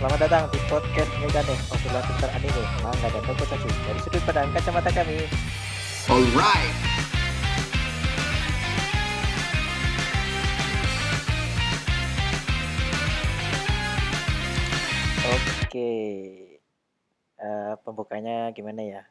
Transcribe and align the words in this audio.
selamat 0.00 0.16
datang 0.24 0.48
di 0.48 0.56
podcast 0.64 1.12
Megane, 1.20 1.52
obrolan 1.68 2.00
tentang 2.08 2.32
anime, 2.32 2.62
manga, 2.80 3.08
dan 3.12 3.20
tokusatsu 3.20 3.68
dari 3.68 4.00
sudut 4.00 4.22
pandang 4.24 4.48
kacamata 4.56 4.88
kami. 4.96 5.28
Alright. 6.08 6.74
Oke, 15.68 15.92
Eh, 17.40 17.74
pembukanya 17.84 18.56
gimana 18.56 18.80
ya? 18.80 19.02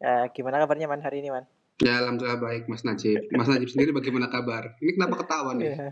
Eh, 0.00 0.24
gimana 0.32 0.56
kabarnya 0.56 0.88
man 0.88 1.04
hari 1.04 1.20
ini 1.20 1.28
man? 1.28 1.44
Ya, 1.84 2.00
alhamdulillah 2.00 2.40
baik 2.40 2.64
Mas 2.64 2.80
Najib. 2.80 3.28
Mas 3.28 3.44
Najib 3.44 3.68
sendiri 3.68 3.92
bagaimana 3.92 4.32
kabar? 4.32 4.72
Ini 4.80 4.96
kenapa 4.96 5.20
ketawa 5.20 5.52
nih? 5.52 5.68
Iya. 5.68 5.88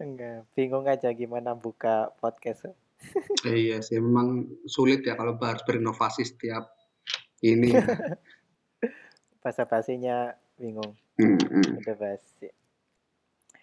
Enggak, 0.00 0.48
bingung 0.56 0.88
aja 0.88 1.12
gimana 1.12 1.52
buka 1.52 2.08
podcast. 2.16 2.72
Eh, 3.42 3.70
iya 3.70 3.78
sih, 3.82 3.98
memang 3.98 4.46
sulit 4.70 5.02
ya 5.02 5.18
kalau 5.18 5.34
harus 5.40 5.64
berinovasi 5.66 6.22
setiap 6.22 6.70
ini. 7.42 7.74
Bahasa 9.42 9.66
basinya 9.66 10.36
bingung. 10.54 10.94
Hmm, 11.18 11.38
hmm. 11.38 11.82
Udah 11.82 11.96
basi. 11.98 12.48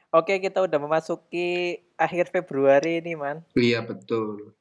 Oke, 0.09 0.41
kita 0.41 0.65
udah 0.65 0.79
memasuki 0.81 1.79
akhir 1.93 2.33
Februari 2.33 2.97
ini 2.99 3.13
man. 3.13 3.45
Iya 3.53 3.85
betul. 3.85 4.57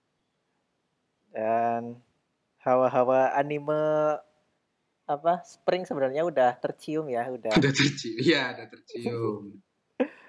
Dan 1.32 1.98
hawa-hawa 2.60 3.32
anime 3.32 4.20
apa 5.08 5.40
spring 5.48 5.88
sebenarnya 5.88 6.28
udah 6.28 6.52
tercium 6.60 7.08
ya, 7.08 7.24
udah 7.32 7.56
Udah 7.56 7.72
tercium. 7.72 8.16
Iya, 8.20 8.42
udah 8.54 8.66
tercium. 8.68 9.42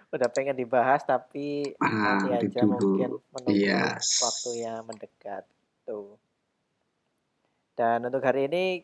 Udah 0.10 0.30
pengen 0.34 0.58
dibahas 0.58 1.06
tapi 1.06 1.78
Ah, 1.78 2.18
nanti 2.18 2.28
aja 2.34 2.42
ditunggu. 2.66 2.74
mungkin 2.74 3.10
menunggu 3.30 3.62
Yes. 3.62 4.26
waktu 4.26 4.50
yang 4.66 4.82
mendekat 4.90 5.46
tuh. 5.86 6.18
Dan 7.78 8.04
untuk 8.10 8.26
hari 8.26 8.50
ini 8.50 8.84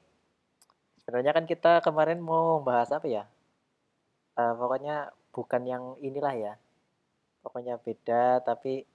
sebenarnya 1.01 1.33
kan 1.35 1.45
kita 1.49 1.81
kemarin 1.81 2.21
mau 2.21 2.61
bahas 2.61 2.93
apa 2.93 3.09
ya? 3.09 3.25
Eh, 4.37 4.53
pokoknya 4.55 5.09
bukan 5.33 5.61
yang 5.65 5.83
inilah 5.99 6.35
ya. 6.37 6.53
Pokoknya 7.41 7.81
beda 7.81 8.39
tapi 8.45 8.85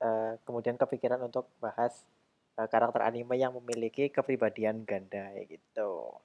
eh, 0.00 0.32
kemudian 0.48 0.80
kepikiran 0.80 1.20
untuk 1.22 1.46
bahas 1.60 2.08
eh, 2.56 2.66
karakter 2.66 3.04
anime 3.04 3.36
yang 3.36 3.52
memiliki 3.52 4.08
kepribadian 4.08 4.82
ganda 4.88 5.28
ya 5.36 5.44
gitu. 5.44 6.16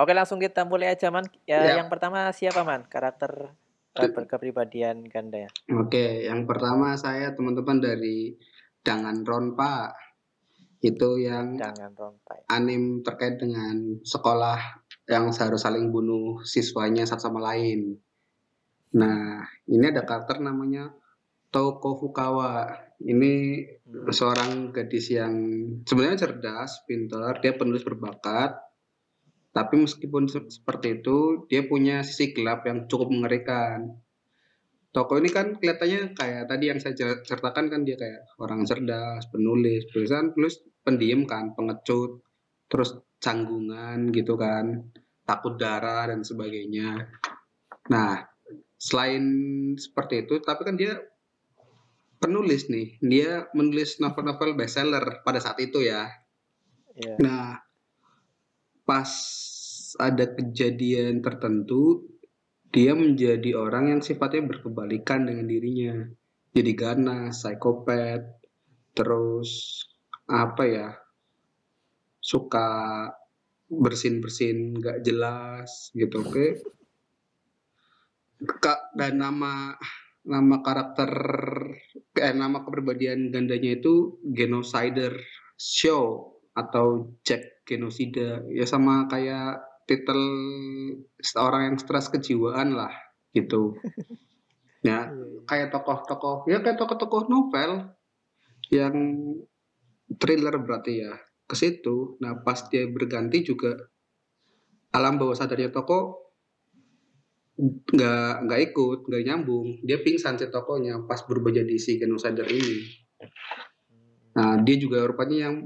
Oke, 0.00 0.16
langsung 0.16 0.40
kita 0.40 0.64
mulai 0.64 0.96
aja 0.96 1.12
man. 1.12 1.28
Ya, 1.44 1.60
Ya. 1.60 1.84
yang 1.84 1.92
pertama 1.92 2.32
siapa 2.32 2.64
man? 2.64 2.88
Karakter 2.88 3.52
berkepribadian 3.92 5.04
ganda 5.04 5.44
ya. 5.44 5.50
Oke, 5.76 6.24
yang 6.24 6.48
pertama 6.48 6.96
saya 6.96 7.36
teman-teman 7.36 7.84
dari 7.84 8.32
Danganronpa. 8.80 9.92
Itu 10.80 11.20
yang 11.20 11.60
Jangan 11.60 11.92
rompai. 11.92 12.40
anim 12.48 13.04
terkait 13.04 13.36
dengan 13.36 14.00
sekolah 14.00 14.80
yang 15.04 15.28
seharus 15.28 15.68
saling 15.68 15.92
bunuh 15.92 16.40
siswanya 16.40 17.04
satu 17.04 17.28
sama 17.28 17.52
lain. 17.52 18.00
Nah, 18.96 19.44
ini 19.68 19.84
ada 19.84 20.08
karakter 20.08 20.40
namanya 20.40 20.88
Toko 21.52 22.00
Fukawa. 22.00 22.72
Ini 22.96 23.32
Hmm. 23.84 24.08
seorang 24.08 24.50
gadis 24.72 25.12
yang 25.12 25.34
sebenarnya 25.84 26.24
cerdas, 26.24 26.80
pintar, 26.88 27.44
dia 27.44 27.52
penulis 27.52 27.84
berbakat. 27.84 28.56
Tapi 29.50 29.74
meskipun 29.82 30.30
se- 30.30 30.50
seperti 30.50 31.02
itu, 31.02 31.46
dia 31.50 31.66
punya 31.66 32.06
sisi 32.06 32.30
gelap 32.30 32.62
yang 32.70 32.86
cukup 32.86 33.10
mengerikan. 33.10 33.98
Toko 34.90 35.18
ini 35.22 35.30
kan 35.30 35.54
kelihatannya 35.58 36.18
kayak 36.18 36.50
tadi 36.50 36.64
yang 36.70 36.78
saya 36.82 36.94
cer- 36.98 37.22
ceritakan 37.22 37.70
kan 37.70 37.80
dia 37.86 37.94
kayak 37.94 38.26
orang 38.42 38.66
cerdas, 38.66 39.26
penulis, 39.30 39.86
tulisan, 39.90 40.34
penulis 40.34 40.62
pendiam 40.82 41.22
kan, 41.26 41.54
pengecut, 41.54 42.22
terus 42.66 42.98
canggungan 43.22 44.10
gitu 44.10 44.34
kan, 44.34 44.90
takut 45.22 45.54
darah 45.58 46.10
dan 46.10 46.26
sebagainya. 46.26 47.06
Nah, 47.90 48.22
selain 48.78 49.24
seperti 49.78 50.26
itu, 50.26 50.42
tapi 50.42 50.62
kan 50.66 50.74
dia 50.74 50.98
penulis 52.18 52.66
nih, 52.66 52.98
dia 52.98 53.46
menulis 53.54 54.02
novel-novel 54.02 54.58
bestseller 54.58 55.22
pada 55.22 55.38
saat 55.38 55.58
itu 55.62 55.86
ya. 55.86 56.10
Iya. 56.98 57.16
Nah, 57.22 57.56
pas 58.90 59.06
ada 60.02 60.26
kejadian 60.34 61.22
tertentu, 61.22 62.10
dia 62.74 62.90
menjadi 62.90 63.54
orang 63.54 63.94
yang 63.94 64.00
sifatnya 64.02 64.50
berkebalikan 64.50 65.30
dengan 65.30 65.46
dirinya. 65.46 65.94
Jadi 66.50 66.72
ganas, 66.74 67.46
psikopat, 67.46 68.26
terus 68.98 69.82
apa 70.26 70.62
ya, 70.66 70.88
suka 72.18 72.70
bersin-bersin 73.70 74.74
nggak 74.82 75.06
jelas 75.06 75.94
gitu, 75.94 76.26
oke. 76.26 76.58
Kak 78.42 78.98
dan 78.98 79.22
nama 79.22 79.78
nama 80.26 80.56
karakter 80.66 81.12
eh, 82.18 82.34
nama 82.34 82.66
kepribadian 82.66 83.30
gandanya 83.30 83.78
itu 83.78 84.18
genocider 84.26 85.14
show 85.54 86.34
atau 86.56 87.14
Jack 87.22 87.59
genosida. 87.70 88.42
Ya 88.50 88.66
sama 88.66 89.06
kayak 89.06 89.62
titel 89.86 90.18
orang 91.38 91.72
yang 91.72 91.76
stres 91.78 92.10
kejiwaan 92.10 92.74
lah 92.74 92.90
gitu. 93.30 93.78
Ya 94.80 95.12
Iya. 95.12 95.44
kayak 95.44 95.68
tokoh-tokoh 95.76 96.48
ya 96.48 96.64
kayak 96.64 96.80
tokoh-tokoh 96.80 97.28
novel 97.28 97.92
yang 98.72 98.96
thriller 100.16 100.56
berarti 100.56 101.04
ya 101.04 101.12
ke 101.44 101.52
situ. 101.52 102.16
Nah 102.24 102.40
pas 102.40 102.64
dia 102.72 102.88
berganti 102.88 103.44
juga 103.44 103.76
alam 104.96 105.20
bawah 105.20 105.36
sadarnya 105.36 105.68
tokoh 105.68 106.32
nggak 107.60 108.32
nggak 108.48 108.60
ikut 108.72 108.98
nggak 109.04 109.24
nyambung. 109.28 109.84
Dia 109.84 110.00
pingsan 110.00 110.40
si 110.40 110.48
tokohnya 110.48 111.04
pas 111.04 111.20
berubah 111.28 111.52
jadi 111.52 111.76
si 111.76 112.00
genocider 112.00 112.48
ini. 112.48 112.80
Nah 114.32 114.64
dia 114.64 114.76
juga 114.80 115.04
rupanya 115.04 115.52
yang 115.52 115.56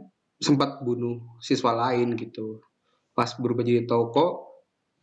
sempat 0.44 0.84
bunuh 0.84 1.40
siswa 1.40 1.72
lain 1.72 2.12
gitu. 2.20 2.60
Pas 3.16 3.32
berubah 3.40 3.64
jadi 3.64 3.88
toko 3.88 4.52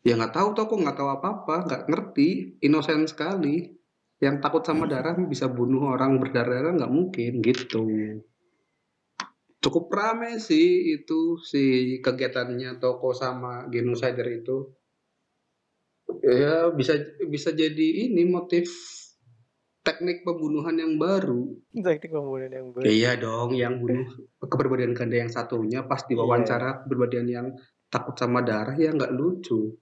ya 0.05 0.13
nggak 0.17 0.33
tahu 0.33 0.49
toko 0.53 0.73
nggak 0.77 0.97
tahu 0.97 1.09
apa 1.09 1.27
apa 1.41 1.55
nggak 1.65 1.83
ngerti. 1.89 2.29
Inosen 2.61 3.09
sekali. 3.09 3.81
Yang 4.21 4.37
takut 4.37 4.61
sama 4.61 4.85
darah 4.85 5.17
bisa 5.17 5.49
bunuh 5.49 5.97
orang 5.97 6.21
berdarah 6.21 6.77
nggak 6.77 6.93
mungkin 6.93 7.41
gitu. 7.41 7.81
Cukup 9.57 9.89
rame 9.89 10.37
sih 10.37 10.93
itu 10.93 11.41
si 11.41 11.97
kegiatannya 12.05 12.77
toko 12.77 13.17
sama 13.17 13.65
genocider 13.73 14.29
itu. 14.29 14.69
Ya 16.21 16.69
bisa 16.69 17.01
bisa 17.25 17.49
jadi 17.49 18.13
ini 18.13 18.29
motif 18.29 18.69
teknik 19.81 20.21
pembunuhan 20.21 20.77
yang 20.77 21.01
baru 21.01 21.57
Teknik 21.73 22.13
pembunuhan 22.13 22.53
yang 22.53 22.67
baru. 22.69 22.83
Iya 22.85 23.11
dong, 23.17 23.57
yang 23.57 23.81
bunuh 23.81 24.05
kepribadian 24.37 24.93
ganda 24.93 25.17
yang 25.17 25.31
satunya 25.33 25.85
pas 25.85 26.05
diwawancara 26.05 26.85
kepribadian 26.85 27.27
yang 27.27 27.47
takut 27.91 28.15
sama 28.15 28.45
darah 28.45 28.77
ya 28.77 28.93
nggak 28.93 29.13
lucu. 29.13 29.73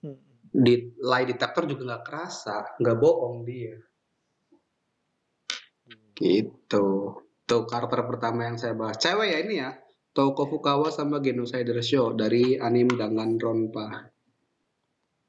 Hmm. 0.00 0.18
Di 0.48 0.94
lie 0.94 1.26
detector 1.26 1.66
juga 1.66 1.82
nggak 1.94 2.04
kerasa, 2.06 2.78
nggak 2.78 2.98
bohong 2.98 3.42
dia. 3.42 3.76
Gitu. 6.14 6.86
Tuh 7.44 7.62
karakter 7.68 8.06
pertama 8.08 8.48
yang 8.48 8.56
saya 8.56 8.72
bahas. 8.72 8.96
Cewek 9.02 9.28
ya 9.28 9.38
ini 9.42 9.54
ya. 9.60 9.70
Toko 10.14 10.46
Fukawa 10.46 10.94
sama 10.94 11.18
Genocider 11.18 11.82
Show 11.82 12.14
dari 12.14 12.54
anime 12.54 12.94
Danganronpa. 12.94 14.14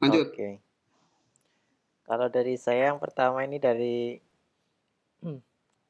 Lanjut. 0.06 0.30
Oke. 0.30 0.65
Kalau 2.06 2.30
dari 2.30 2.54
saya 2.56 2.94
yang 2.94 3.02
pertama 3.02 3.42
ini 3.42 3.58
dari 3.58 4.14
hmm, 5.26 5.42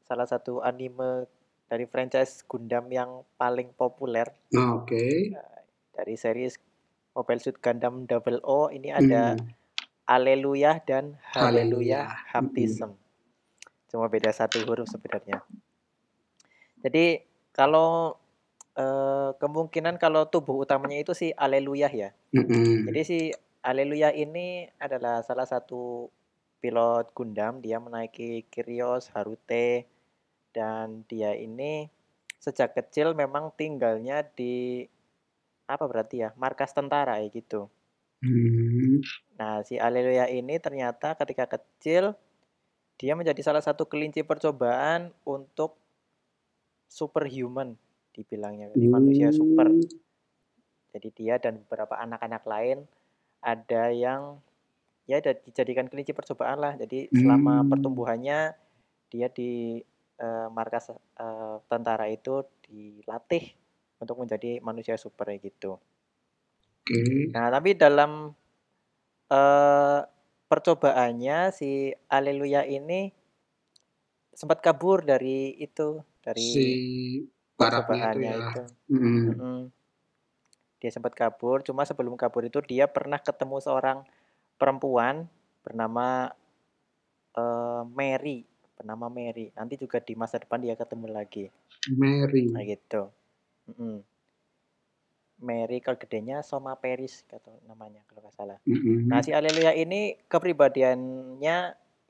salah 0.07 0.23
satu 0.23 0.63
anime 0.63 1.27
dari 1.67 1.83
franchise 1.89 2.45
Gundam 2.47 2.87
yang 2.87 3.25
paling 3.35 3.75
populer 3.75 4.29
Nah, 4.55 4.79
Oke. 4.79 5.35
dari 5.91 6.15
series 6.15 6.55
Mobile 7.11 7.41
Suit 7.43 7.57
Gundam 7.59 8.07
Double 8.07 8.39
O 8.47 8.71
ini 8.71 8.91
ada 8.95 9.35
Hmm. 9.35 9.51
Haleluya 10.05 10.77
dan 10.85 11.17
Haleluya. 11.33 12.29
Baptism. 12.29 12.93
Cuma 13.89 14.05
beda 14.05 14.29
satu 14.29 14.61
huruf 14.61 14.85
sebenarnya. 14.85 15.41
Jadi 16.85 17.25
kalau 17.49 18.13
eh, 18.77 19.33
kemungkinan 19.41 19.97
kalau 19.97 20.29
tubuh 20.29 20.61
utamanya 20.61 21.01
itu 21.01 21.17
si 21.17 21.33
Haleluya 21.33 21.89
ya. 21.89 22.09
Mm-mm. 22.37 22.85
Jadi 22.85 23.01
si 23.01 23.19
Haleluya 23.65 24.13
ini 24.13 24.69
adalah 24.77 25.25
salah 25.25 25.49
satu 25.49 26.13
pilot 26.61 27.09
Gundam. 27.17 27.65
Dia 27.65 27.81
menaiki 27.81 28.45
Kyrios, 28.53 29.09
Harute, 29.09 29.89
dan 30.53 31.01
dia 31.09 31.33
ini 31.33 31.89
sejak 32.37 32.77
kecil 32.77 33.17
memang 33.17 33.49
tinggalnya 33.57 34.21
di 34.21 34.85
apa 35.65 35.81
berarti 35.89 36.21
ya 36.21 36.29
markas 36.37 36.77
tentara 36.77 37.17
ya 37.17 37.27
gitu. 37.33 37.65
Hmm. 38.21 39.01
Nah 39.41 39.65
si 39.65 39.81
Haleluya 39.81 40.29
ini 40.29 40.61
ternyata 40.61 41.17
ketika 41.17 41.57
kecil 41.57 42.13
dia 43.01 43.17
menjadi 43.17 43.41
salah 43.41 43.65
satu 43.65 43.89
kelinci 43.89 44.21
percobaan 44.21 45.09
untuk 45.25 45.81
superhuman 46.85 47.75
dibilangnya 48.15 48.71
jadi 48.71 48.87
manusia 48.87 49.29
super 49.35 49.67
Hmm. 49.67 49.83
jadi 50.95 51.09
dia 51.11 51.35
dan 51.43 51.59
beberapa 51.59 51.99
anak-anak 51.99 52.43
lain 52.47 52.87
ada 53.45 53.93
yang 53.93 54.41
ya 55.05 55.21
dijadikan 55.21 55.85
kelinci 55.85 56.17
percobaan 56.17 56.57
lah 56.57 56.73
jadi 56.73 57.13
selama 57.13 57.61
Hmm. 57.61 57.69
pertumbuhannya 57.69 58.57
dia 59.13 59.29
di 59.29 59.77
eh, 60.17 60.47
markas 60.49 60.89
eh, 60.91 61.57
tentara 61.69 62.09
itu 62.09 62.41
dilatih 62.65 63.53
untuk 64.01 64.17
menjadi 64.25 64.57
manusia 64.65 64.97
super 64.97 65.29
gitu 65.37 65.77
Oke. 66.81 67.29
nah 67.29 67.53
tapi 67.53 67.77
dalam 67.77 68.33
eh, 69.29 69.99
percobaannya 70.49 71.53
si 71.53 71.93
Aleluya 72.09 72.65
ini 72.65 73.13
sempat 74.35 74.59
kabur 74.59 75.05
dari 75.05 75.55
itu 75.61 76.01
dari 76.19 76.43
Si 76.43 76.67
itu 77.23 77.55
percobaannya 77.55 78.33
ya. 78.35 78.51
itu. 78.51 78.63
Mm. 78.91 78.99
Mm-mm. 79.31 79.59
Dia 80.85 80.93
sempat 80.93 81.17
kabur, 81.17 81.65
cuma 81.65 81.81
sebelum 81.81 82.13
kabur 82.13 82.45
itu 82.45 82.61
dia 82.61 82.85
pernah 82.85 83.17
ketemu 83.17 83.57
seorang 83.57 84.05
perempuan 84.61 85.25
bernama 85.65 86.29
eh, 87.33 87.83
Mary, 87.89 88.45
bernama 88.77 89.09
Mary. 89.09 89.49
Nanti 89.57 89.81
juga 89.81 89.97
di 89.97 90.13
masa 90.13 90.37
depan 90.37 90.61
dia 90.61 90.77
ketemu 90.77 91.09
lagi, 91.09 91.49
Mary. 91.89 92.53
nah 92.53 92.61
gitu. 92.61 93.09
Mm-mm. 93.65 94.05
Mary 95.41 95.81
kalau 95.81 95.97
gedenya 95.97 96.45
Soma 96.45 96.77
Paris 96.77 97.25
kata 97.25 97.49
namanya 97.65 98.05
kalau 98.05 98.23
nggak 98.23 98.35
salah. 98.37 98.57
Mm-mm. 98.63 99.09
Nah 99.09 99.25
si 99.25 99.33
Aleluya 99.33 99.73
ini 99.73 100.15
kepribadiannya 100.29 101.57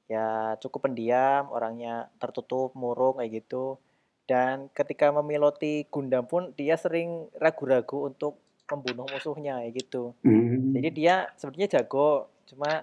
ya 0.06 0.28
cukup 0.62 0.92
pendiam, 0.92 1.50
orangnya 1.50 2.12
tertutup, 2.22 2.76
murung 2.78 3.18
kayak 3.18 3.40
gitu. 3.40 3.80
Dan 4.26 4.70
ketika 4.74 5.14
memiloti 5.14 5.86
Gundam 5.90 6.26
pun 6.26 6.54
dia 6.58 6.78
sering 6.78 7.30
ragu-ragu 7.38 8.10
untuk 8.10 8.42
membunuh 8.70 9.06
musuhnya 9.10 9.62
kayak 9.62 9.74
gitu. 9.78 10.14
Mm. 10.26 10.74
Jadi 10.78 10.90
dia 10.94 11.30
sebenarnya 11.38 11.80
jago, 11.80 12.30
cuma 12.50 12.82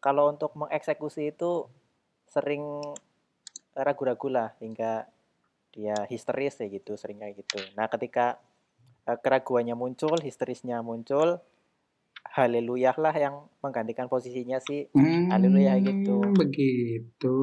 kalau 0.00 0.32
untuk 0.32 0.52
mengeksekusi 0.56 1.32
itu 1.32 1.68
sering 2.28 2.64
ragu-ragu 3.76 4.28
lah 4.28 4.52
hingga 4.60 5.08
dia 5.74 6.06
histeris 6.06 6.56
kayak 6.60 6.82
gitu, 6.82 6.94
sering 6.94 7.20
kayak 7.20 7.40
gitu. 7.44 7.60
Nah 7.76 7.90
ketika 7.90 8.38
eh, 9.08 9.18
keraguannya 9.18 9.76
muncul, 9.76 10.16
histerisnya 10.20 10.80
muncul, 10.80 11.42
Haleluya 12.34 12.96
lah 12.98 13.14
yang 13.14 13.46
menggantikan 13.60 14.08
posisinya 14.08 14.58
si 14.58 14.88
Hmm, 14.96 15.28
Haleluya 15.30 15.78
gitu. 15.84 16.18
Begitu. 16.34 17.36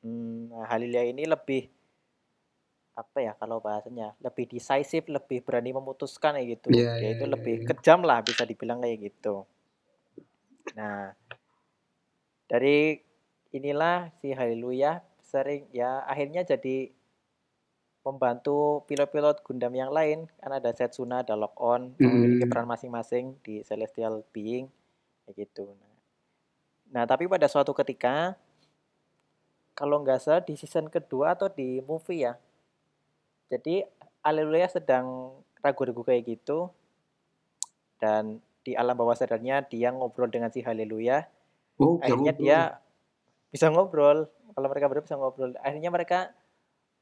Hmm, 0.00 0.48
nah, 0.48 0.64
Haleluya 0.70 1.10
ini 1.10 1.26
lebih 1.26 1.68
apa 2.94 3.18
ya 3.18 3.32
kalau 3.34 3.58
bahasanya 3.58 4.14
lebih 4.22 4.46
decisive, 4.46 5.10
lebih 5.10 5.42
berani 5.42 5.74
memutuskan 5.74 6.38
kayak 6.38 6.58
gitu. 6.58 6.78
Dia 6.78 6.94
iya, 6.98 7.18
itu 7.18 7.26
iya, 7.26 7.32
lebih 7.34 7.54
iya. 7.62 7.66
kejam 7.74 8.06
lah 8.06 8.22
bisa 8.22 8.46
dibilang 8.46 8.78
kayak 8.78 9.10
gitu. 9.10 9.42
Nah, 10.78 11.10
dari 12.46 13.02
inilah 13.50 14.14
si 14.22 14.30
Haleluya 14.30 15.02
sering 15.26 15.66
ya 15.74 16.06
akhirnya 16.06 16.46
jadi 16.46 16.94
membantu 18.04 18.84
pilot-pilot 18.84 19.40
Gundam 19.40 19.72
yang 19.72 19.88
lain 19.88 20.28
kan 20.38 20.52
ada 20.52 20.70
Setsuna, 20.76 21.24
ada 21.24 21.34
Lock 21.34 21.56
On 21.56 21.96
yang 21.96 22.12
memiliki 22.12 22.44
Mm. 22.44 22.52
peran 22.52 22.68
masing-masing 22.68 23.40
di 23.40 23.64
Celestial 23.64 24.20
Being 24.30 24.68
kayak 25.24 25.48
gitu. 25.48 25.72
Nah, 25.72 25.96
nah, 26.92 27.04
tapi 27.08 27.24
pada 27.24 27.48
suatu 27.48 27.72
ketika 27.72 28.36
kalau 29.72 30.04
nggak 30.04 30.20
salah 30.22 30.44
di 30.44 30.54
season 30.54 30.86
kedua 30.86 31.34
atau 31.34 31.50
di 31.50 31.82
movie 31.82 32.28
ya. 32.28 32.36
Jadi 33.54 33.86
Haleluya 34.24 34.66
sedang 34.66 35.36
ragu-ragu 35.62 36.02
kayak 36.02 36.26
gitu 36.26 36.72
dan 38.02 38.42
di 38.64 38.74
alam 38.74 38.96
bawah 38.96 39.14
sadarnya 39.14 39.62
dia 39.62 39.92
ngobrol 39.94 40.32
dengan 40.32 40.50
si 40.50 40.64
Haleluya. 40.64 41.28
Oh, 41.78 42.00
Akhirnya 42.00 42.32
ngobrol. 42.34 42.42
dia 42.42 42.58
bisa 43.54 43.66
ngobrol. 43.70 44.18
Kalau 44.56 44.68
mereka 44.72 44.86
berdua 44.90 45.04
bisa 45.06 45.16
ngobrol. 45.20 45.54
Akhirnya 45.60 45.92
mereka 45.92 46.32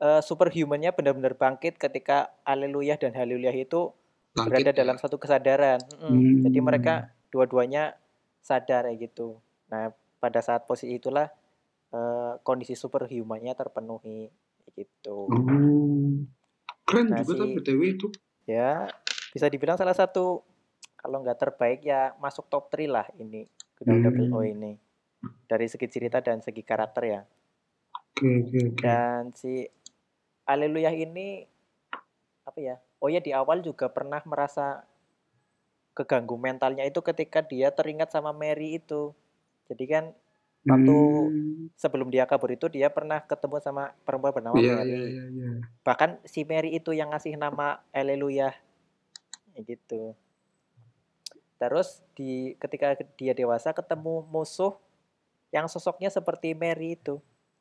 eh, 0.02 0.20
superhumannya 0.20 0.92
benar-benar 0.92 1.38
bangkit 1.38 1.78
ketika 1.80 2.34
Haleluya 2.44 2.98
dan 3.00 3.14
Haleluya 3.16 3.54
itu 3.54 3.94
Bangkit 4.34 4.64
berada 4.64 4.72
ya. 4.74 4.78
dalam 4.84 4.96
satu 4.98 5.16
kesadaran. 5.16 5.80
Mm-mm. 6.02 6.10
Hmm. 6.10 6.36
Jadi 6.44 6.58
mereka 6.58 6.94
dua-duanya 7.30 7.94
sadar 8.42 8.90
kayak 8.90 9.08
gitu. 9.08 9.38
Nah, 9.70 9.94
pada 10.18 10.42
saat 10.42 10.66
posisi 10.66 10.98
itulah 10.98 11.30
eh, 11.94 12.32
kondisi 12.42 12.74
superhumannya 12.74 13.54
terpenuhi 13.54 14.26
gitu. 14.76 15.28
Oh. 15.28 16.41
Keren 16.92 17.08
Nah, 17.08 17.24
juga 17.24 17.32
si- 17.32 17.40
tapi 17.40 17.52
BTW 17.56 17.82
itu. 17.88 18.06
Ya, 18.44 18.92
bisa 19.32 19.48
dibilang 19.48 19.80
salah 19.80 19.96
satu 19.96 20.44
kalau 21.00 21.24
nggak 21.24 21.40
terbaik 21.40 21.80
ya 21.80 22.12
masuk 22.20 22.52
top 22.52 22.68
3 22.68 22.84
lah 23.00 23.06
ini 23.16 23.48
Gundam 23.80 24.12
Hmm. 24.12 24.28
WO 24.28 24.40
ini. 24.44 24.76
Dari 25.48 25.66
segi 25.66 25.88
cerita 25.88 26.20
dan 26.20 26.44
segi 26.44 26.60
karakter 26.60 27.02
ya. 27.08 27.20
Oke, 28.12 28.28
oke, 28.44 28.58
oke. 28.68 28.82
Dan 28.84 29.32
si 29.32 29.64
Aleluya 30.44 30.92
ini 30.92 31.48
apa 32.44 32.58
ya? 32.60 32.76
Oh 33.00 33.08
ya 33.08 33.18
di 33.18 33.32
awal 33.32 33.64
juga 33.64 33.88
pernah 33.88 34.20
merasa 34.22 34.84
keganggu 35.92 36.36
mentalnya 36.36 36.84
itu 36.84 37.00
ketika 37.00 37.40
dia 37.40 37.72
teringat 37.72 38.12
sama 38.12 38.32
Mary 38.32 38.76
itu. 38.76 39.12
Jadi 39.68 39.84
kan 39.88 40.04
waktu 40.62 40.94
Hmm. 40.94 41.66
sebelum 41.74 42.06
dia 42.06 42.22
kabur 42.22 42.48
itu 42.48 42.66
dia 42.66 42.86
pernah 42.86 43.18
ketemu 43.20 43.58
sama 43.58 43.90
perempuan 44.00 44.30
bernama 44.32 44.54
Iya, 44.54 44.78
Mary. 44.78 44.88
iya, 44.88 45.00
iya, 45.02 45.24
iya. 45.28 45.50
Bahkan 45.80 46.22
si 46.22 46.42
Mary 46.42 46.70
itu 46.72 46.90
yang 46.90 47.10
ngasih 47.10 47.34
nama 47.34 47.82
Aleluya. 47.90 48.54
Ya 49.52 49.60
gitu. 49.60 50.14
Terus 51.56 52.02
di 52.12 52.54
ketika 52.56 52.90
dia 53.12 53.32
dewasa 53.32 53.70
ketemu 53.70 54.22
musuh 54.24 54.74
yang 55.50 55.66
sosoknya 55.66 56.08
seperti 56.08 56.52
Mary 56.52 56.94
itu. 56.94 57.18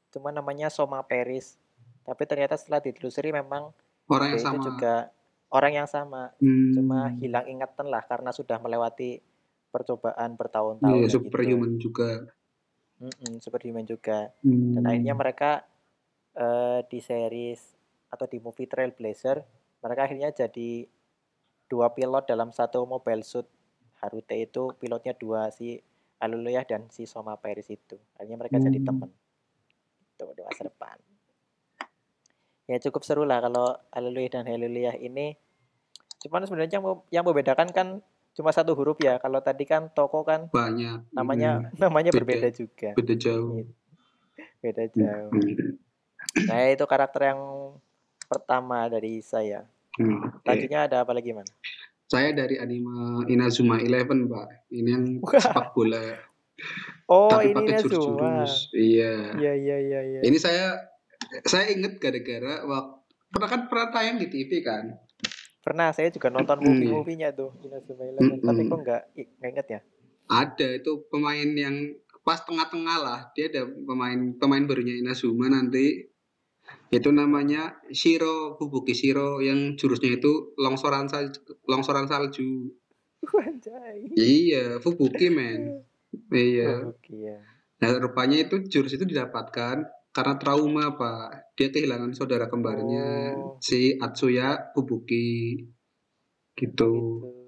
Cuma 0.09 0.29
namanya 0.29 0.67
Soma 0.67 1.01
Paris. 1.01 1.57
Tapi 2.01 2.23
ternyata 2.25 2.55
setelah 2.55 2.79
ditelusuri 2.79 3.29
memang 3.31 3.69
Orang 4.07 4.29
yang 4.29 4.37
itu 4.37 4.47
sama. 4.47 4.63
juga 4.63 4.95
orang 5.49 5.73
yang 5.75 5.87
sama. 5.87 6.33
Hmm. 6.37 6.71
Cuma 6.71 7.13
hilang 7.15 7.45
ingatan 7.45 7.87
lah 7.87 8.01
karena 8.01 8.29
sudah 8.29 8.57
melewati 8.57 9.21
percobaan 9.69 10.35
bertahun-tahun 10.35 10.83
kayak 10.83 11.07
gitu. 11.07 11.15
superhuman 11.21 11.71
juga. 11.77 12.09
Mm-mm, 13.01 13.41
superhuman 13.41 13.83
juga. 13.83 14.29
Hmm. 14.45 14.77
Dan 14.77 14.83
akhirnya 14.85 15.15
mereka 15.17 15.51
eh, 16.37 16.85
di 16.85 17.01
series 17.01 17.59
atau 18.13 18.29
di 18.29 18.37
movie 18.37 18.69
Trailblazer, 18.69 19.41
mereka 19.81 20.01
akhirnya 20.05 20.29
jadi 20.29 20.85
dua 21.65 21.89
pilot 21.91 22.29
dalam 22.29 22.53
satu 22.53 22.85
mobile 22.85 23.25
suit. 23.25 23.49
Harute 24.01 24.33
itu 24.33 24.73
pilotnya 24.81 25.13
dua 25.13 25.53
si 25.53 25.77
Aluluya 26.21 26.65
dan 26.65 26.89
si 26.89 27.05
Soma 27.05 27.37
Paris 27.37 27.69
itu. 27.69 27.97
Akhirnya 28.17 28.37
mereka 28.37 28.57
jadi 28.61 28.77
Hmm. 28.81 28.87
teman. 28.89 29.09
Itu 30.17 30.25
di 30.37 30.41
masa 30.45 30.61
depan. 30.69 30.97
Ya 32.69 32.77
cukup 32.81 33.01
seru 33.05 33.25
lah 33.25 33.41
kalau 33.41 33.77
Aluluya 33.93 34.29
dan 34.41 34.45
Heluluya 34.45 34.93
ini. 34.97 35.37
Cuman 36.21 36.45
sebenarnya 36.45 36.77
yang, 36.77 36.85
yang 37.09 37.25
membedakan 37.25 37.69
kan 37.73 37.87
cuma 38.31 38.49
satu 38.49 38.71
huruf 38.73 38.97
ya. 38.97 39.17
Kalau 39.17 39.39
tadi 39.39 39.63
kan 39.63 39.91
toko 39.91 40.23
kan 40.23 40.47
banyak. 40.49 41.11
namanya 41.11 41.59
Hmm. 41.59 41.67
namanya 41.83 42.09
Beda. 42.09 42.19
berbeda 42.23 42.47
juga. 42.51 42.89
Beda 42.93 43.13
jauh. 43.13 43.65
Beda 44.59 44.85
jauh. 44.87 45.31
Hmm. 45.31 45.75
Nah, 46.47 46.69
itu 46.69 46.85
karakter 46.85 47.33
yang 47.33 47.41
pertama 48.25 48.87
dari 48.87 49.19
saya. 49.19 49.65
Hmm, 49.97 50.23
oke. 50.23 50.47
Lanjutnya 50.47 50.87
ada 50.87 51.03
apa 51.03 51.11
lagi, 51.11 51.35
Man? 51.35 51.43
Saya 52.07 52.31
dari 52.31 52.55
anime 52.55 53.25
Inazuma 53.27 53.79
Eleven, 53.79 54.27
Pak. 54.27 54.69
Ini 54.69 54.89
yang 54.89 55.05
sepak 55.19 55.71
bola, 55.71 55.99
Oh, 57.11 57.27
tapi 57.27 57.51
ini 57.51 57.55
pakai 57.57 57.73
Nazuma. 57.73 57.89
jurus-jurus. 57.89 58.53
Iya. 58.71 59.13
Iya, 59.35 59.53
iya, 59.57 59.77
iya, 59.81 59.99
iya. 60.05 60.19
Ini 60.21 60.37
saya 60.37 60.77
saya 61.43 61.67
inget 61.67 61.97
gara-gara 61.97 62.63
waktu 62.63 62.95
pernah 63.31 63.49
kan 63.49 63.61
pernah 63.67 63.87
tayang 63.91 64.17
di 64.19 64.27
TV 64.27 64.61
kan. 64.61 64.95
Pernah 65.61 65.93
saya 65.93 66.09
juga 66.09 66.33
nonton 66.33 66.57
Mm, 66.57 66.65
movie-movie-nya 66.65 67.29
tuh, 67.37 67.53
Inazuma 67.61 68.09
Eleven, 68.09 68.41
tapi 68.41 68.61
Mm-mm. 68.65 68.71
kok 68.73 68.79
nggak 68.81 69.01
inget 69.45 69.67
ya? 69.69 69.79
Ada 70.25 70.81
itu 70.81 71.05
pemain 71.13 71.49
yang 71.53 71.93
pas 72.25 72.41
tengah-tengah 72.41 72.97
lah. 72.97 73.19
Dia 73.37 73.49
ada 73.53 73.69
pemain 73.69 74.33
pemain 74.41 74.63
barunya 74.65 74.97
Inazuma 74.97 75.53
nanti. 75.53 76.09
Itu 76.89 77.11
namanya 77.11 77.77
Shiro 77.91 78.55
Fubuki 78.55 78.95
Shiro 78.95 79.39
yang 79.43 79.75
jurusnya 79.75 80.17
itu 80.17 80.55
longsoran 80.57 81.07
salju, 81.07 81.39
longsoran 81.67 82.07
salju. 82.09 82.73
Anjay. 83.21 84.17
Iya, 84.17 84.81
Fubuki 84.81 85.29
men. 85.29 85.85
Iya. 86.31 86.91
Oke 86.91 87.31
ya. 87.31 87.39
Nah, 87.79 87.95
rupanya 88.03 88.43
itu 88.43 88.67
jurus 88.67 88.99
itu 88.99 89.07
didapatkan 89.07 89.87
karena 90.11 90.35
trauma, 90.35 90.95
Pak. 90.95 91.55
Dia 91.55 91.67
kehilangan 91.71 92.11
saudara 92.11 92.47
kembarnya 92.47 93.35
Oh. 93.35 93.55
si 93.59 93.95
Atsuya 93.95 94.71
Fubuki. 94.75 95.55
Gitu. 95.55 95.71
Gitu. 96.51 96.91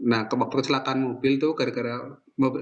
Nah, 0.07 0.25
ke 0.25 0.35
waktu 0.35 0.55
kecelakaan 0.59 0.99
mobil 1.03 1.37
tuh 1.37 1.53
gara-gara 1.53 1.99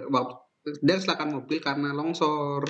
waktu 0.10 0.36
dia 0.81 0.98
kecelakaan 0.98 1.31
mobil 1.31 1.58
karena 1.62 1.93
longsor. 1.93 2.65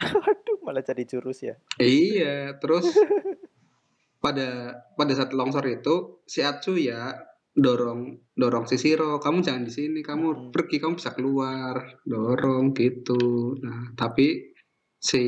Aduh, 0.00 0.60
Malah 0.60 0.84
jadi 0.84 1.02
jurus 1.08 1.40
ya. 1.40 1.56
Iya, 1.80 2.60
terus 2.60 2.84
pada 4.24 4.76
pada 4.94 5.12
saat 5.16 5.32
longsor 5.32 5.64
itu 5.68 6.20
si 6.26 6.44
Atsuya 6.44 7.16
dorong 7.56 8.20
dorong 8.36 8.68
si 8.68 8.76
Shiro, 8.76 9.16
kamu 9.16 9.40
jangan 9.40 9.64
di 9.64 9.72
sini, 9.72 10.00
kamu 10.04 10.26
Hmm. 10.28 10.42
pergi, 10.52 10.76
kamu 10.76 11.00
bisa 11.00 11.16
keluar, 11.16 11.80
dorong 12.04 12.76
gitu. 12.76 13.56
Nah, 13.64 13.96
tapi 13.96 14.52
si 15.00 15.24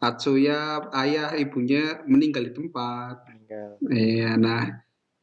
Atsuya 0.00 0.80
ayah 0.96 1.36
ibunya 1.36 2.00
meninggal 2.08 2.48
di 2.48 2.52
tempat. 2.56 3.20
Meninggal. 3.28 3.68
Iya, 3.92 4.30
nah 4.40 4.64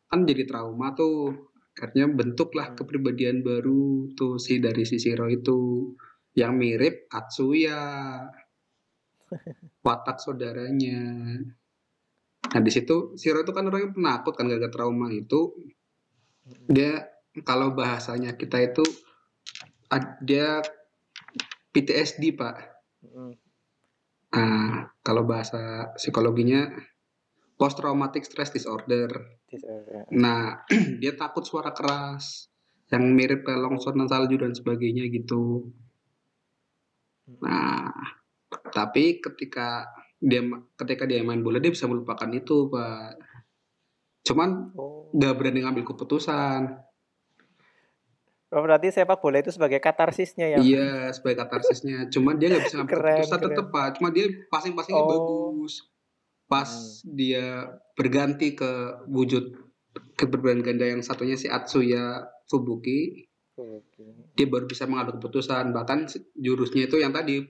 kan 0.06 0.22
jadi 0.22 0.46
trauma 0.46 0.94
tuh. 0.94 1.50
Akhirnya 1.78 2.10
bentuklah 2.10 2.74
Hmm. 2.74 2.78
kepribadian 2.78 3.46
baru 3.46 4.10
tuh 4.18 4.42
si 4.42 4.58
dari 4.58 4.82
si 4.86 4.98
Shiro 4.98 5.30
itu 5.30 5.94
yang 6.38 6.58
mirip 6.58 7.10
Atsuya. 7.10 7.82
Watak 9.86 10.18
saudaranya. 10.22 11.02
Nah, 12.48 12.62
di 12.62 12.72
situ 12.74 13.18
Shiro 13.18 13.42
itu 13.42 13.54
kan 13.54 13.66
orangnya 13.70 13.94
penakut 13.94 14.34
kan 14.38 14.46
gara-gara 14.50 14.74
trauma 14.74 15.10
itu. 15.10 15.54
Mm-mm. 16.46 16.70
Dia 16.70 17.02
kalau 17.46 17.74
bahasanya 17.78 18.34
kita 18.38 18.58
itu 18.62 18.86
ad- 19.90 20.22
dia 20.22 20.62
PTSD, 21.74 22.34
Pak. 22.34 22.56
Mm-mm. 23.06 23.47
Nah, 24.38 24.94
kalau 25.02 25.26
bahasa 25.26 25.90
psikologinya 25.98 26.70
post 27.58 27.82
traumatic 27.82 28.22
stress 28.22 28.54
disorder. 28.54 29.10
Dis- 29.50 29.66
eh, 29.66 30.06
Nah, 30.14 30.62
dia 31.02 31.18
takut 31.18 31.42
suara 31.42 31.74
keras 31.74 32.54
yang 32.94 33.04
mirip 33.18 33.44
kayak 33.44 33.66
longsoran 33.66 34.06
salju 34.06 34.38
dan 34.40 34.54
sebagainya 34.54 35.10
gitu. 35.10 35.74
Nah, 37.44 37.92
tapi 38.72 39.20
ketika 39.20 39.90
dia 40.18 40.42
ketika 40.80 41.04
dia 41.10 41.22
main 41.26 41.42
bola 41.44 41.60
dia 41.60 41.74
bisa 41.74 41.90
melupakan 41.90 42.30
itu, 42.32 42.70
Pak. 42.72 43.12
Cuman 44.24 44.72
Oh. 44.78 45.10
nggak 45.12 45.34
berani 45.36 45.66
ngambil 45.66 45.84
keputusan. 45.84 46.87
Oh, 48.58 48.66
berarti 48.66 48.90
sepak 48.90 49.22
bola 49.22 49.38
itu 49.38 49.54
sebagai 49.54 49.78
katarsisnya 49.78 50.50
ya? 50.50 50.58
Iya, 50.58 51.14
sebagai 51.14 51.46
katarsisnya. 51.46 52.10
Cuman 52.10 52.42
dia 52.42 52.50
nggak 52.50 52.66
bisa 52.66 52.76
ngambil 52.82 52.98
keputusan 52.98 53.40
tetap, 53.46 53.66
Pak. 53.70 53.88
Cuma 54.02 54.10
dia 54.10 54.26
passing-passingnya 54.50 54.98
Oh. 54.98 55.10
bagus. 55.14 55.86
Pas 56.50 56.66
Hmm. 56.66 57.14
dia 57.14 57.46
berganti 57.94 58.58
ke 58.58 58.72
wujud 59.06 59.54
keberbedaan 60.16 60.66
ganda 60.66 60.90
yang 60.90 61.06
satunya 61.06 61.38
si 61.38 61.46
Atsuya 61.46 62.26
Fubuki, 62.48 63.30
Oke. 63.54 64.34
dia 64.34 64.48
baru 64.48 64.66
bisa 64.66 64.90
mengambil 64.90 65.22
keputusan 65.22 65.70
bahkan 65.70 66.06
jurusnya 66.34 66.88
itu 66.88 66.98
yang 66.98 67.12
tadi 67.12 67.42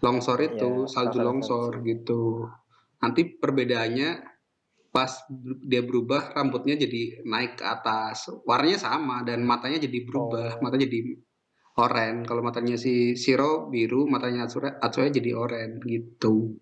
longsor 0.00 0.38
itu 0.40 0.86
Iya, 0.86 0.90
salju 0.90 1.18
longsor 1.20 1.74
longsor 1.78 1.86
gitu 1.86 2.48
nanti 2.98 3.36
perbedaannya 3.36 4.33
pas 4.94 5.10
dia 5.66 5.82
berubah 5.82 6.38
rambutnya 6.38 6.78
jadi 6.78 7.26
naik 7.26 7.58
ke 7.58 7.64
atas. 7.66 8.30
Warnanya 8.46 8.78
sama 8.78 9.26
dan 9.26 9.42
matanya 9.42 9.82
jadi 9.82 10.06
berubah 10.06 10.54
Oh. 10.54 10.62
mata 10.62 10.78
jadi 10.78 11.18
oren 11.74 12.22
kalau 12.22 12.46
matanya 12.46 12.78
si 12.78 13.18
Shiro 13.18 13.66
biru 13.66 14.06
matanya 14.06 14.46
Atsuya, 14.46 14.78
Atsuya 14.78 15.10
jadi 15.10 15.34
oren 15.34 15.82
gitu. 15.82 16.54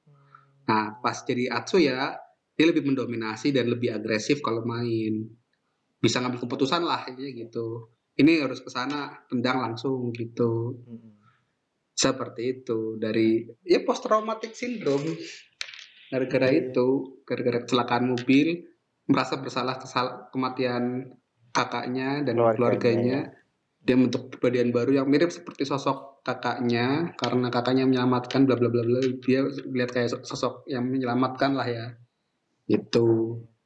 Nah 0.65 0.97
pas 1.05 1.21
jadi 1.29 1.53
Atsuya 1.53 2.17
dia 2.57 2.65
lebih 2.65 2.89
mendominasi 2.89 3.53
dan 3.53 3.69
lebih 3.69 3.93
agresif 3.93 4.41
kalau 4.41 4.65
main. 4.65 5.29
Bisa 6.01 6.25
ngambil 6.25 6.49
keputusan 6.49 6.89
lah 6.89 7.05
gitu. 7.13 7.93
Ini 8.17 8.49
harus 8.49 8.65
ke 8.65 8.73
sana 8.73 9.13
tendang 9.29 9.61
langsung 9.61 10.09
gitu. 10.17 10.81
Mm-mm. 10.89 11.21
seperti 11.93 12.43
itu 12.65 12.97
dari 12.97 13.45
ya 13.69 13.85
post 13.85 14.09
traumatic 14.09 14.57
syndrome 14.57 15.13
gara-gara 16.13 16.53
Iya. 16.53 16.69
itu 16.69 16.87
gara-gara 17.25 17.65
kecelakaan 17.65 18.05
mobil 18.13 18.69
merasa 19.09 19.41
bersalah 19.41 19.81
kesal 19.81 20.29
kematian 20.29 21.17
kakaknya 21.51 22.21
dan 22.23 22.37
Keluarganya, 22.37 22.55
keluarganya, 22.57 23.19
ya. 23.33 23.83
dia 23.83 23.95
membentuk 23.97 24.23
kepribadian 24.29 24.71
baru 24.71 24.91
yang 24.95 25.07
mirip 25.09 25.33
seperti 25.33 25.65
sosok 25.65 26.21
kakaknya 26.23 27.17
karena 27.17 27.49
kakaknya 27.49 27.83
menyelamatkan 27.83 28.45
bla 28.45 28.55
bla 28.55 28.69
bla 28.69 28.85
bla 28.85 29.01
dia 29.19 29.43
lihat 29.67 29.91
kayak 29.91 30.13
so- 30.13 30.23
sosok 30.23 30.69
yang 30.69 30.87
menyelamatkan 30.87 31.57
lah 31.57 31.67
ya 31.67 31.87
itu 32.69 33.07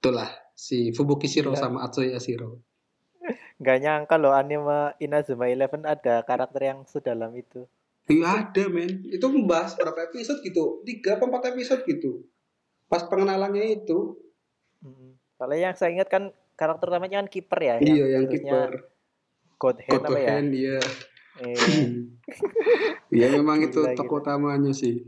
itulah 0.00 0.30
si 0.56 0.88
Fubuki 0.90 1.28
Shiro 1.28 1.52
Gila. 1.52 1.60
sama 1.60 1.78
Atsuya 1.84 2.16
Shiro 2.16 2.62
Nggak 3.56 3.78
nyangka 3.80 4.16
loh 4.16 4.32
anime 4.32 4.94
Inazuma 4.96 5.48
Eleven 5.48 5.82
ada 5.82 6.20
karakter 6.22 6.60
yang 6.62 6.84
sedalam 6.84 7.32
itu. 7.32 7.64
Iya 8.06 8.46
ada 8.46 8.64
men, 8.68 9.02
itu 9.02 9.26
membahas 9.26 9.74
berapa 9.74 9.96
episode 10.06 10.44
gitu, 10.44 10.84
tiga 10.84 11.16
apa 11.16 11.24
empat 11.24 11.50
episode 11.50 11.82
gitu. 11.88 12.22
Pas 12.86 13.02
pengenalannya 13.06 13.82
itu. 13.82 14.14
Soalnya 15.36 15.70
yang 15.70 15.74
saya 15.76 15.90
ingat 15.92 16.08
kan 16.08 16.32
karakter 16.56 16.88
utamanya 16.88 17.20
kan 17.20 17.28
kiper 17.28 17.60
ya. 17.60 17.74
iya 17.84 18.04
yang 18.16 18.24
jurusnya 18.30 18.72
kiper, 18.72 18.72
God 19.60 19.76
Hand 19.84 20.04
apa 20.08 20.18
ya? 20.18 20.28
Hand, 20.32 20.50
iya. 20.56 20.78
Iya. 21.36 21.56
Iya 23.06 23.38
memang 23.38 23.62
itu 23.62 23.86
Gila, 23.86 23.94
tokoh 23.94 24.18
utamanya 24.18 24.74
sih. 24.74 25.06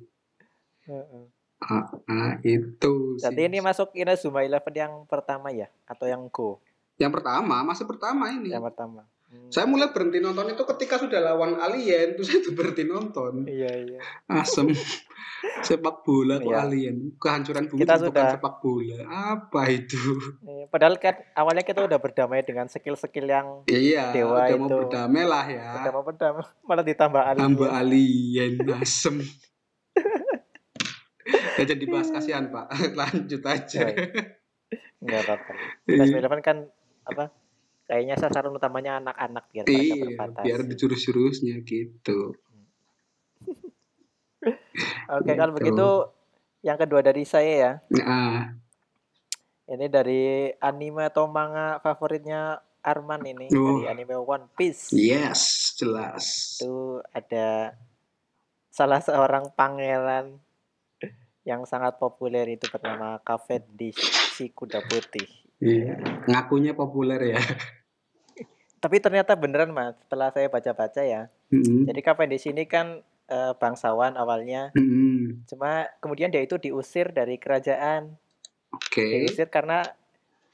Heeh. 0.86 1.24
Ah, 1.58 1.90
ah, 2.06 2.38
itu 2.46 3.18
Jadi 3.18 3.42
sih. 3.42 3.48
ini 3.50 3.58
masuk 3.58 3.90
Inazuma 3.98 4.46
Eleven 4.46 4.70
yang 4.70 4.94
pertama 5.10 5.50
ya? 5.50 5.66
Atau 5.82 6.06
yang 6.06 6.30
Go? 6.30 6.62
Yang 6.94 7.18
pertama, 7.18 7.66
masih 7.66 7.90
pertama 7.90 8.30
ini. 8.30 8.54
Yang 8.54 8.70
pertama. 8.70 9.02
Hmm. 9.28 9.48
Saya 9.48 9.64
mulai 9.64 9.92
berhenti 9.92 10.18
nonton 10.18 10.48
itu 10.48 10.64
ketika 10.66 10.96
sudah 10.96 11.20
lawan 11.22 11.56
alien, 11.56 12.16
terus 12.16 12.32
saya 12.32 12.40
berhenti 12.50 12.82
nonton. 12.82 13.44
Iya 13.44 13.72
iya. 13.78 14.00
Asem. 14.26 14.72
sepak 15.38 16.02
bola 16.02 16.36
kok 16.36 16.48
Iya. 16.48 16.64
alien. 16.64 16.96
Kehancuran 17.14 17.68
bumi 17.68 17.78
Kita 17.78 17.94
bukan 17.94 18.06
sudah- 18.08 18.32
sepak 18.34 18.54
bola. 18.58 18.98
Apa 19.06 19.62
itu? 19.68 20.00
Iya, 20.42 20.64
Padahal 20.66 20.96
kan 20.96 21.14
awalnya 21.32 21.62
kita 21.62 21.80
udah 21.80 21.94
berdamai 21.96 22.42
dengan 22.42 22.66
skill-skill 22.66 23.22
yang 23.24 23.46
Ya, 23.64 23.78
iya, 23.78 24.04
Dewa 24.10 24.42
udah 24.42 24.56
mau 24.56 24.66
itu. 24.66 24.76
berdamai 24.82 25.24
lah 25.24 25.44
ya. 25.46 25.68
udah 25.78 25.92
mau 25.92 26.02
berdamai, 26.02 26.42
malah 26.64 26.82
ditambah 26.82 27.22
alien. 27.22 27.42
Tambah 27.44 27.68
alien 27.70 28.52
asem. 28.74 29.16
Ya 31.54 31.64
jadi 31.66 31.84
bahas 31.84 32.08
kasihan 32.08 32.48
pak. 32.48 32.66
Lanjut 32.98 33.42
aja. 33.44 33.82
Enggak 34.98 35.20
apa-apa. 35.22 35.52
Inazuma 35.86 36.18
Eleven 36.18 36.40
kan 36.40 36.56
apa? 37.04 37.24
Kayaknya 37.88 38.14
sasaran 38.20 38.52
utamanya 38.52 39.00
anak-anak 39.00 39.48
biar 39.48 39.64
Iya, 39.64 40.28
biar 40.44 40.60
dijurus-jurusnya 40.68 41.64
gitu. 41.64 42.36
Oke, 45.16 45.32
kalau 45.32 45.56
Gitu. 45.56 45.58
begitu 45.64 45.88
yang 46.60 46.76
kedua 46.76 47.00
dari 47.00 47.24
saya 47.24 47.52
ya. 47.56 47.72
Nah, 47.96 48.52
Ini 49.68 49.84
dari 49.92 50.48
anime 50.64 51.12
atau 51.12 51.28
manga 51.28 51.76
favoritnya 51.80 52.56
Arman 52.80 53.20
ini 53.20 53.52
Oh. 53.52 53.76
dari 53.76 53.84
anime 53.84 54.16
One 54.16 54.48
Piece. 54.56 54.88
yes, 54.92 55.76
jelas. 55.76 56.56
Itu 56.56 57.04
ada 57.12 57.76
salah 58.72 59.04
seorang 59.04 59.52
pangeran 59.52 60.40
yang 61.44 61.68
sangat 61.68 62.00
populer 62.00 62.48
itu 62.48 62.64
bernama 62.68 63.20
Cavendish 63.20 64.00
si 64.32 64.48
kuda 64.48 64.80
putih. 64.84 65.28
Iya, 65.60 66.00
ngakunya 66.24 66.72
populer 66.72 67.36
ya. 67.36 67.40
Tapi 68.78 68.96
ternyata 68.98 69.34
beneran 69.34 69.70
mas, 69.70 69.98
setelah 69.98 70.30
saya 70.30 70.46
baca-baca 70.46 71.02
ya. 71.02 71.26
Mm-mm. 71.50 71.86
Jadi 71.86 72.00
Cavendish 72.00 72.46
ini 72.46 72.62
kan 72.64 73.02
eh, 73.26 73.52
bangsawan 73.54 74.14
awalnya, 74.14 74.70
Mm-mm. 74.72 75.44
cuma 75.44 75.84
kemudian 75.98 76.30
dia 76.30 76.40
itu 76.40 76.56
diusir 76.56 77.10
dari 77.10 77.36
kerajaan. 77.36 78.14
Oke, 78.68 79.24
Diusir 79.24 79.48
karena 79.48 79.80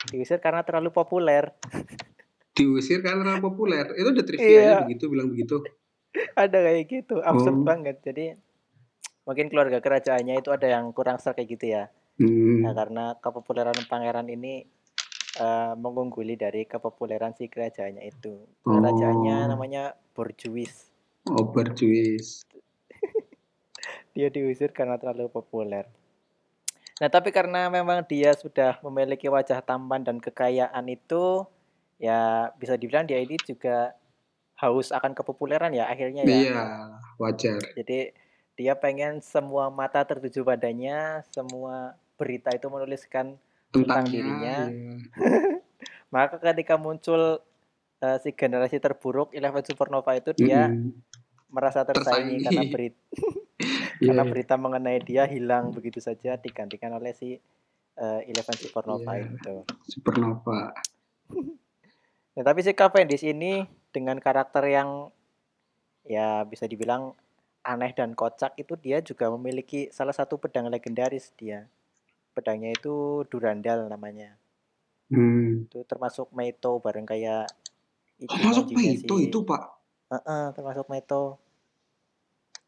diusir 0.07 0.38
karena 0.38 0.62
terlalu 0.62 0.88
populer. 0.90 1.50
diusir 2.57 3.02
karena 3.02 3.26
terlalu 3.26 3.43
populer. 3.45 3.85
Itu 3.95 4.09
udah 4.11 4.25
trivia 4.25 4.49
Iya. 4.49 4.76
begitu, 4.87 5.04
bilang 5.11 5.28
begitu. 5.28 5.61
Ada 6.38 6.59
kayak 6.62 6.85
gitu, 6.87 7.19
absurd 7.19 7.59
Oh. 7.61 7.66
banget. 7.66 7.99
Jadi 8.00 8.38
mungkin 9.25 9.50
keluarga 9.50 9.83
kerajaannya 9.83 10.38
itu 10.38 10.54
ada 10.54 10.69
yang 10.71 10.95
kurang 10.95 11.19
serk 11.19 11.43
kayak 11.43 11.50
gitu 11.59 11.66
ya. 11.75 11.90
Hmm. 12.14 12.62
Nah, 12.62 12.73
karena 12.73 13.04
kepopuleran 13.19 13.75
pangeran 13.90 14.31
ini 14.31 14.62
eh, 15.34 15.72
mengungguli 15.74 16.34
dari 16.34 16.64
kepopuleran 16.64 17.34
si 17.34 17.46
kerajaannya 17.46 18.02
itu. 18.04 18.34
Kerajaannya 18.62 19.36
Oh. 19.44 19.48
namanya 19.50 19.94
Borjuis. 20.14 20.90
Oberjuis. 21.26 22.44
Dia 24.14 24.30
diusir 24.30 24.70
karena 24.70 24.94
terlalu 24.94 25.26
populer. 25.26 25.90
Nah, 27.02 27.10
tapi 27.10 27.34
karena 27.34 27.66
memang 27.66 28.06
dia 28.06 28.30
sudah 28.38 28.78
memiliki 28.78 29.26
wajah 29.26 29.58
tampan 29.58 30.06
dan 30.06 30.22
kekayaan 30.22 30.86
itu, 30.86 31.42
ya 31.98 32.54
bisa 32.54 32.78
dibilang 32.78 33.02
dia 33.02 33.18
ini 33.18 33.34
juga 33.42 33.98
haus 34.62 34.94
akan 34.94 35.10
kepopuleran 35.10 35.74
ya 35.74 35.90
akhirnya 35.90 36.22
ya. 36.22 36.30
Iya, 36.30 36.62
wajar. 37.18 37.58
Jadi 37.74 38.14
dia 38.54 38.78
pengen 38.78 39.18
semua 39.18 39.74
mata 39.74 40.06
tertuju 40.06 40.46
padanya, 40.46 41.26
semua 41.34 41.98
berita 42.14 42.54
itu 42.54 42.70
menuliskan 42.70 43.34
Tentang 43.75 44.04
dirinya. 44.07 44.57
iya. 44.66 44.95
Maka 46.14 46.38
ketika 46.40 46.75
muncul 46.76 47.43
eh, 47.99 48.19
si 48.19 48.31
generasi 48.31 48.78
terburuk 48.78 49.31
Eleven 49.31 49.62
Supernova 49.62 50.14
itu 50.14 50.31
dia 50.33 50.71
merasa 51.49 51.83
tersaingi 51.83 52.38
Tersaingi. 52.38 52.45
karena 52.45 52.62
berita 52.66 53.00
Karena 54.00 54.23
Iya. 54.23 54.31
berita 54.31 54.54
mengenai 54.54 54.99
dia 55.00 55.25
hilang 55.25 55.71
begitu 55.71 55.99
saja 55.99 56.35
digantikan 56.37 56.90
oleh 56.93 57.11
si 57.12 57.38
eh, 57.95 58.21
Eleven 58.25 58.57
Supernova 58.57 59.12
Iya. 59.12 59.26
itu. 59.28 59.54
Supernova. 59.88 60.71
Nah, 62.35 62.43
tapi 62.43 62.61
si 62.61 62.73
Cavendish 62.73 63.23
ini 63.23 63.62
dengan 63.90 64.19
karakter 64.19 64.66
yang 64.66 65.11
ya 66.02 66.43
bisa 66.43 66.66
dibilang 66.66 67.14
aneh 67.62 67.90
dan 67.90 68.12
kocak 68.12 68.52
itu 68.54 68.75
dia 68.76 68.99
juga 68.99 69.31
memiliki 69.31 69.88
salah 69.88 70.12
satu 70.12 70.37
pedang 70.37 70.66
legendaris 70.66 71.31
dia. 71.33 71.64
Pedangnya 72.34 72.74
itu 72.74 73.22
Durandal 73.30 73.86
namanya. 73.86 74.34
Hmm. 75.08 75.70
Itu 75.70 75.86
termasuk 75.86 76.34
Meito 76.34 76.82
bareng 76.82 77.06
kayak 77.06 77.46
Termasuk 78.24 78.70
itu 78.74 79.14
si 79.14 79.30
itu 79.30 79.38
pak. 79.42 79.62
Heeh, 80.10 80.44
termasuk 80.54 80.86
Meito. 80.90 81.38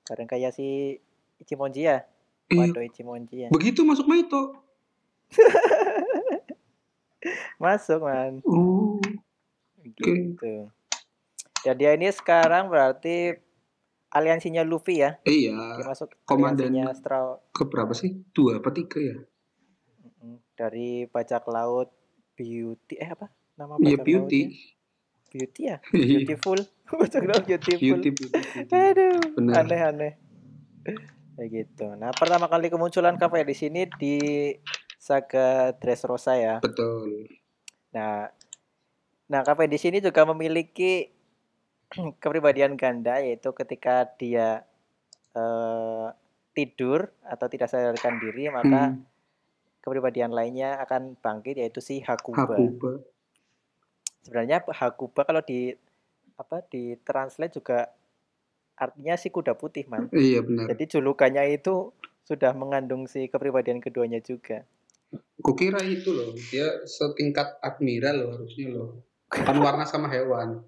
Bareng 0.06 0.30
kayak 0.30 0.54
si 0.54 0.98
Ichimonji 1.42 1.90
ya. 1.90 2.06
Iya. 2.46 2.70
Wado 2.70 2.80
Ichimonji 2.82 3.36
ya. 3.46 3.48
Begitu 3.50 3.82
masuk 3.82 4.06
Maito. 4.06 4.54
Masuk, 7.56 8.04
Man. 8.04 8.44
Oh. 8.46 9.00
Gitu. 9.82 10.70
Dan 11.64 11.74
dia 11.80 11.96
ini 11.96 12.12
sekarang 12.12 12.68
berarti 12.70 13.34
aliansinya 14.12 14.62
Luffy 14.62 15.02
ya. 15.02 15.18
Dia 15.26 15.50
Iya. 15.50 15.82
masuk 15.82 16.14
Komandan 16.22 16.70
aliansinya 16.70 16.94
Straw 16.94 17.26
ke 17.50 17.64
berapa 17.66 17.90
sih? 17.96 18.14
Dua 18.30 18.60
apa 18.62 18.70
tiga 18.70 19.00
ya? 19.00 19.16
Dari 20.56 21.04
bajak 21.06 21.44
laut 21.46 21.92
Beauty 22.36 22.94
eh 23.00 23.10
apa? 23.12 23.28
Nama 23.56 23.76
Iya 23.80 23.96
bajak 24.00 24.04
beauty. 24.04 24.40
lautnya? 24.44 24.48
Beauty 25.32 25.60
ya? 25.64 25.76
Iya. 25.92 26.08
Beautiful. 26.20 26.58
bajak 27.00 27.22
laut 27.24 27.44
Beautiful. 27.44 27.80
beauty, 27.80 28.08
beauty, 28.12 28.38
beauty. 28.52 28.72
Aduh, 28.72 29.20
Benar. 29.36 29.54
aneh-aneh. 29.64 30.12
Kayak 31.36 31.48
gitu. 31.52 31.86
Nah, 31.96 32.12
pertama 32.16 32.48
kali 32.48 32.72
kemunculan 32.72 33.20
kafe 33.20 33.44
di 33.44 33.52
sini 33.56 33.84
di 34.00 34.16
saga 34.96 35.72
Dressrosa 35.76 36.36
ya. 36.36 36.56
Betul. 36.64 37.28
Nah, 37.92 38.28
nah 39.28 39.40
kafe 39.44 39.68
di 39.68 39.76
sini 39.76 40.00
juga 40.00 40.24
memiliki 40.24 41.12
kepribadian 42.22 42.76
ganda 42.80 43.20
yaitu 43.20 43.52
ketika 43.52 44.08
dia 44.16 44.64
eh, 45.36 46.08
tidur 46.56 47.12
atau 47.20 47.46
tidak 47.52 47.68
sadarkan 47.68 48.16
diri 48.16 48.48
maka 48.48 48.96
Hmm. 48.96 49.04
Kepribadian 49.86 50.34
lainnya 50.34 50.82
akan 50.82 51.14
bangkit 51.22 51.62
yaitu 51.62 51.78
si 51.78 52.02
Hakuba. 52.02 52.42
Hakuba. 52.58 53.06
Sebenarnya 54.26 54.66
Hakuba 54.66 55.22
kalau 55.22 55.38
di 55.46 55.70
apa 56.34 56.58
di 56.66 56.98
translate 57.06 57.54
juga 57.54 57.86
artinya 58.74 59.14
si 59.14 59.30
kuda 59.30 59.54
putih, 59.54 59.86
Man. 59.86 60.10
Iya 60.10 60.42
benar. 60.42 60.74
Jadi 60.74 60.98
julukannya 60.98 61.54
itu 61.54 61.94
sudah 62.26 62.50
mengandung 62.58 63.06
si 63.06 63.30
kepribadian 63.30 63.78
keduanya 63.78 64.18
juga. 64.18 64.66
Kukira 65.38 65.78
itu 65.86 66.10
loh, 66.10 66.34
dia 66.50 66.82
setingkat 66.82 67.62
admiral 67.62 68.26
loh 68.26 68.30
harusnya 68.34 68.66
loh. 68.74 69.06
Kan 69.30 69.62
warna 69.62 69.86
sama 69.86 70.10
hewan. 70.10 70.66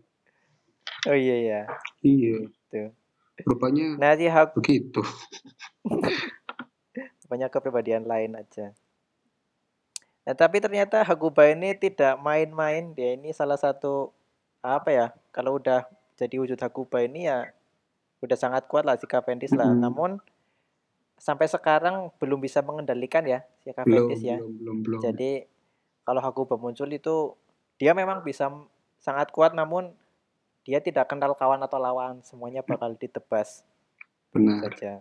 Oh 1.10 1.14
iya 1.18 1.36
ya, 1.42 1.62
Iya. 2.06 2.46
gitu. 2.46 2.94
Rupanya 3.42 3.98
Nah, 3.98 4.14
si 4.14 4.30
Hakuba 4.30 4.62
begitu. 4.62 5.02
banyak 7.28 7.50
kepribadian 7.52 8.08
lain 8.08 8.38
aja. 8.38 8.72
Nah, 10.28 10.36
tapi 10.36 10.60
ternyata 10.60 11.00
Hakuba 11.00 11.48
ini 11.48 11.72
tidak 11.72 12.20
main-main. 12.20 12.92
Dia 12.92 13.16
ini 13.16 13.32
salah 13.32 13.56
satu 13.56 14.12
apa 14.60 14.92
ya? 14.92 15.06
Kalau 15.32 15.56
udah 15.56 15.88
jadi 16.20 16.36
wujud 16.36 16.60
Hakuba 16.60 17.00
ini 17.00 17.24
ya 17.24 17.48
udah 18.20 18.36
sangat 18.36 18.68
kuat 18.68 18.84
lah 18.84 19.00
si 19.00 19.08
Cavendish 19.08 19.56
lah. 19.56 19.72
Mm-mm. 19.72 19.80
Namun 19.88 20.10
sampai 21.16 21.48
sekarang 21.48 22.12
belum 22.20 22.44
bisa 22.44 22.60
mengendalikan 22.60 23.24
ya 23.24 23.40
si 23.64 23.72
Belum, 23.72 24.04
Cavendish 24.04 24.20
ya. 24.20 24.36
belum, 24.36 24.52
belum, 24.60 24.76
belum. 24.84 25.00
Jadi 25.00 25.48
kalau 26.04 26.20
Hakuba 26.20 26.60
muncul 26.60 26.92
itu 26.92 27.32
dia 27.80 27.96
memang 27.96 28.20
bisa 28.20 28.52
sangat 29.00 29.32
kuat 29.32 29.56
namun 29.56 29.96
dia 30.68 30.84
tidak 30.84 31.08
kenal 31.08 31.32
kawan 31.32 31.64
atau 31.64 31.80
lawan, 31.80 32.20
semuanya 32.20 32.60
bakal 32.60 32.92
ditebas 32.92 33.64
Benar. 34.28 34.68
saja. 34.76 35.00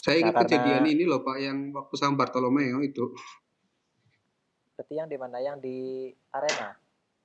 Saya 0.00 0.24
Nah, 0.24 0.32
ingat 0.32 0.34
kejadian 0.48 0.80
karena- 0.80 0.94
ini 0.96 1.04
loh 1.04 1.20
Pak 1.20 1.36
yang 1.36 1.76
waktu 1.76 1.94
sama 2.00 2.16
Bartolomeo 2.16 2.80
itu. 2.80 3.12
Berarti 4.76 4.94
yang 4.94 5.08
di 5.08 5.16
mana 5.16 5.36
yang 5.40 5.56
di 5.56 5.76
arena? 6.30 6.76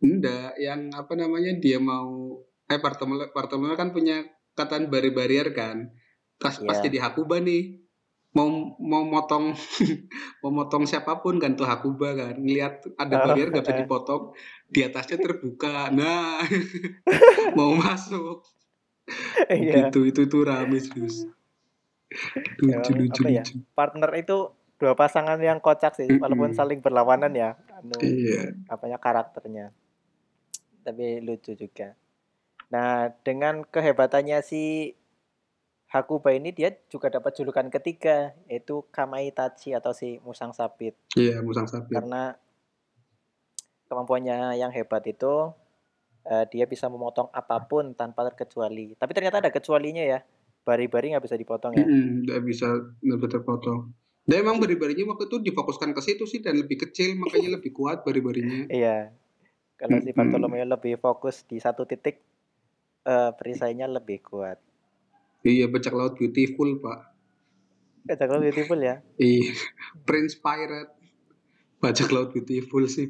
Enggak, 0.02 0.56
yang 0.58 0.90
apa 0.96 1.14
namanya 1.14 1.52
dia 1.60 1.78
mau 1.78 2.40
eh 2.66 2.80
Bartolomeo, 2.80 3.28
Bartolomeo 3.30 3.76
kan 3.76 3.92
punya 3.92 4.24
kataan 4.56 4.88
bari-barier 4.88 5.52
kan. 5.52 5.92
Pas 6.40 6.56
pas 6.58 6.80
Iya. 6.80 6.88
jadi 6.90 6.98
Hakuba 7.06 7.38
nih 7.38 7.84
mau 8.32 8.48
mau 8.80 9.04
motong 9.04 9.52
mau 10.42 10.52
motong 10.56 10.88
siapa 10.88 11.20
pun 11.20 11.36
kan 11.38 11.60
tuh 11.60 11.68
Hakuba 11.68 12.16
kan 12.16 12.40
ngelihat 12.40 12.88
ada 12.96 13.16
Oh, 13.20 13.22
barier 13.28 13.52
nggak 13.52 13.68
bisa 13.68 13.76
dipotong 13.76 14.32
di 14.72 14.88
atasnya 14.88 15.20
terbuka 15.20 15.92
nah 15.92 16.40
mau 17.60 17.76
masuk 17.76 18.48
Iya. 19.52 19.92
gitu 19.92 20.08
itu 20.08 20.20
itu 20.24 20.38
rame 20.48 20.80
terus 20.80 21.28
lucu 22.64 22.92
lucu 22.96 23.22
ya? 23.28 23.44
lucu 23.44 23.60
Partner 23.76 24.12
itu 24.16 24.38
dua 24.82 24.98
pasangan 24.98 25.38
yang 25.38 25.62
kocak 25.62 25.94
sih, 25.94 26.10
walaupun 26.17 26.58
saling 26.58 26.82
berlawanan 26.82 27.30
ya, 27.38 27.54
anu 27.78 28.02
iya 28.02 28.50
apanya 28.65 28.98
karakternya. 28.98 29.70
Tapi 30.82 31.22
lucu 31.22 31.54
juga. 31.54 31.94
Nah, 32.74 33.13
dengan 33.22 33.62
kehebatannya 33.62 34.41
si 34.41 34.98
Hakuba 35.91 36.34
ini 36.34 36.56
dia 36.56 36.72
juga 36.88 37.12
dapat 37.12 37.36
julukan 37.36 37.67
ketiga 37.67 38.32
yaitu 38.48 38.80
Kamaitachi 38.96 39.76
atau 39.76 39.91
si 39.91 40.24
Musang 40.24 40.56
Sabit 40.56 40.96
iya 41.20 41.44
musang 41.44 41.67
sapi 41.67 41.91
karena 41.91 42.39
kemampuannya 43.91 44.56
yang 44.56 44.72
hebat 44.72 45.04
itu 45.04 45.52
eh, 46.24 46.48
dia 46.48 46.63
bisa 46.63 46.88
memotong 46.88 47.28
apa 47.36 47.60
pun 47.67 47.91
tanpa 47.91 48.24
terkecuali. 48.32 48.96
Tapi 48.96 49.12
ternyata 49.12 49.44
ada 49.44 49.52
kecualinya 49.52 50.00
ya. 50.00 50.24
Bari-bari 50.63 51.12
nggak 51.12 51.28
bisa 51.28 51.36
dipotong 51.36 51.76
ya. 51.76 51.84
Nggak 51.84 52.39
bisa 52.48 52.72
nggak 53.04 53.17
bisa 53.20 53.32
terpotong 53.36 53.91
dan 54.26 54.46
emang 54.46 54.62
bari-barinya 54.62 55.14
waktu 55.14 55.26
itu 55.28 55.38
difokuskan 55.42 55.98
ke 55.98 56.02
situ 56.04 56.24
sih 56.30 56.40
dan 56.40 56.58
lebih 56.58 56.86
kecil 56.88 57.18
makanya 57.18 57.58
lebih 57.58 57.74
kuat 57.74 58.06
bari-barinya 58.06 58.70
Iya. 58.82 59.14
Kalau 59.82 59.98
si. 59.98 60.14
Bartolomeo 60.14 60.62
lebih 60.62 61.02
fokus 61.02 61.42
di 61.50 61.58
satu 61.58 61.90
titik, 61.90 62.22
eh 63.02 63.32
perisainya 63.34 63.90
lebih 63.90 64.22
kuat. 64.22 64.62
iya 65.42 65.66
bajak 65.66 65.98
laut 65.98 66.14
beautiful 66.22 66.70
pak 66.78 67.12
Kacang 68.02 68.42
beautiful 68.42 68.80
ya. 68.82 68.98
Iya, 69.22 69.54
Prince 70.10 70.34
Pirate. 70.34 70.94
Bajak 71.78 72.10
laut 72.10 72.34
beautiful 72.34 72.86
sih. 72.90 73.10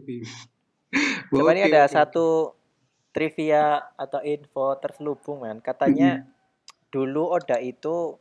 Coba 1.31 1.55
ini 1.55 1.67
ada 1.67 1.87
satu 1.87 2.55
trivia 3.15 3.79
atau 3.95 4.19
info 4.23 4.75
terselubung 4.79 5.47
kan. 5.47 5.63
Katanya 5.63 6.27
dulu 6.91 7.31
Oda 7.31 7.59
itu 7.63 8.19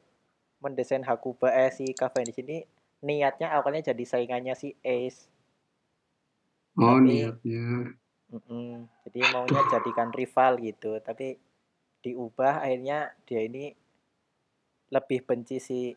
mendesain 0.63 1.03
Hakuba 1.03 1.51
eh 1.51 1.75
si 1.75 1.91
Cavendish 1.91 2.39
ini 2.43 2.63
niatnya 3.01 3.49
awalnya 3.51 3.91
jadi 3.91 4.05
saingannya 4.05 4.53
si 4.53 4.77
Ace. 4.81 5.29
Oh, 6.77 6.97
Tapi- 6.97 7.07
niatnya. 7.07 7.97
Mm-mm. 8.31 8.87
Jadi 9.03 9.21
maunya 9.27 9.61
jadikan 9.69 10.15
rival 10.15 10.55
gitu, 10.59 11.03
tapi 11.03 11.35
diubah 12.01 12.63
akhirnya 12.63 13.11
dia 13.25 13.43
ini 13.43 13.75
lebih 14.89 15.23
benci 15.23 15.59
si 15.59 15.91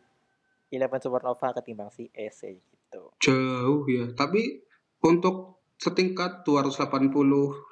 Eleven 0.68 0.98
Supernova 0.98 1.54
ketimbang 1.54 1.88
si 1.88 2.10
Ace 2.10 2.58
gitu. 2.58 3.14
Jauh 3.18 3.86
ya. 3.86 4.10
Tapi 4.10 4.66
untuk 5.00 5.62
setingkat 5.76 6.42
280 6.42 7.10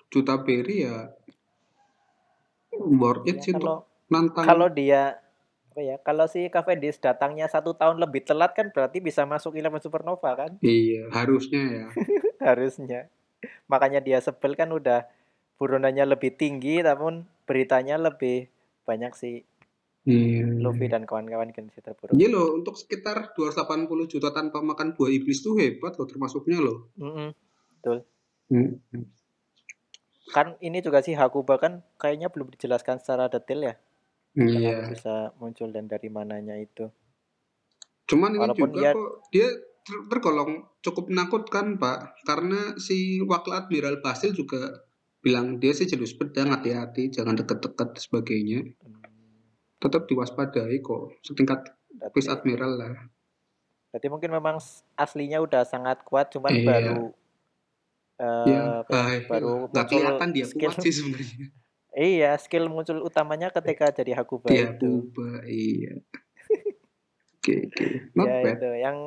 juta 0.08 0.34
beri 0.36 0.84
ya 0.84 1.10
worth 2.72 3.24
it 3.24 3.38
Ya, 3.38 3.42
sih 3.42 3.52
kalau 3.52 3.62
untuk 3.62 3.78
nantang. 4.08 4.44
kalau 4.44 4.68
dia 4.68 5.21
apa 5.72 5.80
ya 5.80 5.96
kalau 5.96 6.28
si 6.28 6.46
Cavendish 6.46 7.00
datangnya 7.00 7.48
satu 7.48 7.72
tahun 7.72 7.96
lebih 7.96 8.22
telat 8.22 8.52
kan 8.52 8.68
berarti 8.68 9.00
bisa 9.00 9.24
masuk 9.24 9.56
Eleven 9.56 9.80
Supernova 9.80 10.36
kan 10.36 10.60
Iya, 10.60 11.08
harusnya 11.08 11.62
ya. 11.64 11.86
harusnya 12.52 13.08
makanya 13.66 13.98
dia 13.98 14.20
sebel 14.20 14.52
kan 14.52 14.68
udah 14.68 15.08
buronannya 15.56 16.04
lebih 16.04 16.36
tinggi 16.36 16.84
namun 16.84 17.24
beritanya 17.42 17.96
lebih 17.96 18.52
banyak 18.84 19.16
si 19.16 19.48
Iya. 20.02 20.58
Luffy 20.58 20.90
dan 20.90 21.06
kawan-kawan 21.06 21.54
kan 21.54 21.70
si 21.70 21.78
terburu 21.78 22.12
Iya 22.12 22.28
loh, 22.28 22.52
untuk 22.52 22.74
sekitar 22.74 23.32
280 23.32 23.86
juta 24.10 24.34
tanpa 24.34 24.58
makan 24.58 24.92
buah 24.92 25.08
iblis 25.08 25.40
tuh 25.40 25.54
hebat 25.56 25.94
loh 25.94 26.04
termasuknya 26.04 26.58
loh. 26.58 26.90
Mm-mm. 26.98 27.30
Hmm. 28.50 28.76
kan 30.28 30.58
ini 30.58 30.82
juga 30.82 31.00
si 31.00 31.14
Hakuba 31.14 31.56
kan 31.56 31.80
kayaknya 31.96 32.28
belum 32.28 32.50
dijelaskan 32.50 32.98
secara 32.98 33.26
detail 33.26 33.62
ya 33.62 33.74
Iya. 34.34 34.88
bisa 34.88 35.16
muncul 35.36 35.68
dan 35.68 35.84
dari 35.84 36.08
mananya 36.08 36.54
itu 36.54 36.88
Cuman 38.02 38.32
ini 38.32 38.40
Walaupun 38.42 38.68
juga 38.68 38.80
dia- 38.80 38.92
kok 38.92 39.10
dia 39.30 39.48
ter- 39.80 40.04
tergolong 40.06 40.50
cukup 40.78 41.06
menakutkan 41.06 41.76
Pak, 41.76 41.98
karena 42.22 42.76
si 42.76 42.96
Wakil 43.20 43.52
Admiral 43.54 43.98
Basil 43.98 44.30
juga 44.30 44.84
bilang 45.18 45.56
dia 45.56 45.70
sih 45.70 45.84
jenis 45.84 46.12
pedang 46.12 46.50
hati-hati, 46.50 47.08
jangan 47.08 47.34
deket-deket 47.34 47.98
sebagainya. 47.98 48.62
Hmm. 48.78 49.00
tetap 49.78 50.06
diwaspadai 50.06 50.78
kok 50.78 51.18
setingkat 51.20 51.66
Vice 52.06 52.22
Berarti, 52.22 52.30
Admiral 52.30 52.72
lah 52.72 52.94
berarti 53.88 54.08
mungkin 54.08 54.30
memang 54.30 54.56
s- 54.56 54.86
aslinya 54.94 55.36
udah 55.38 55.62
sangat 55.62 56.00
kuat, 56.02 56.30
cuman 56.30 56.48
Iya. 56.48 56.64
baru 56.64 57.00
eh, 58.14 58.78
apa 58.78 58.98
ya, 59.10 59.20
baru 59.26 59.52
nggak 59.66 59.74
muncul 59.74 59.90
kelihatan 59.90 60.28
dia 60.30 60.44
skill. 60.44 60.62
kuat 60.64 60.76
sih 60.78 60.92
sebenarnya 60.92 61.46
Iya, 61.92 62.40
skill 62.40 62.72
muncul 62.72 63.04
utamanya 63.04 63.52
ketika 63.52 63.92
jadi 63.92 64.16
Hakuba 64.16 64.48
itu. 64.48 65.12
buba 65.12 65.44
iya 65.44 66.00
oke 67.36 67.56
oke 67.68 67.84
Ya 68.16 68.32
bad 68.40 68.56
itu. 68.56 68.70
Yang 68.80 68.98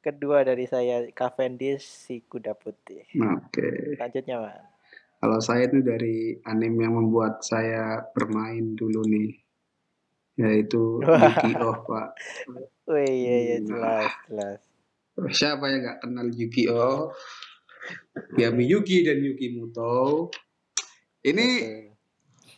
kedua 0.00 0.40
dari 0.40 0.64
saya 0.64 1.04
Cavendish 1.12 1.84
si 1.84 2.24
kuda 2.24 2.56
putih. 2.56 3.04
oke 3.20 4.00
Lanjutnya, 4.00 4.40
Mas. 4.40 4.64
Kalau 5.16 5.40
saya 5.40 5.68
itu 5.68 5.80
dari 5.80 6.36
anime 6.44 6.84
yang 6.84 6.94
membuat 7.00 7.40
saya 7.40 8.04
bermain 8.12 8.76
dulu 8.76 9.00
nih, 9.08 9.32
yaitu. 10.36 11.00
Yu-Gi-Oh, 11.00 11.88
Pak. 11.88 12.08
Wih, 12.92 13.08
iya, 13.08 13.36
iya, 13.40 13.56
Nah. 13.60 13.66
jelas, 13.66 14.10
jelas. 14.28 14.60
Siapa 15.32 15.64
yang 15.72 15.80
nggak 15.82 15.98
kenal 16.04 16.28
Yu-Gi-Oh? 16.28 17.16
Ya 18.36 18.52
Miyuki 18.52 19.02
dan 19.08 19.24
Yuki 19.24 19.56
Muto. 19.56 20.28
Ini 21.24 21.46
Betul. 21.64 21.95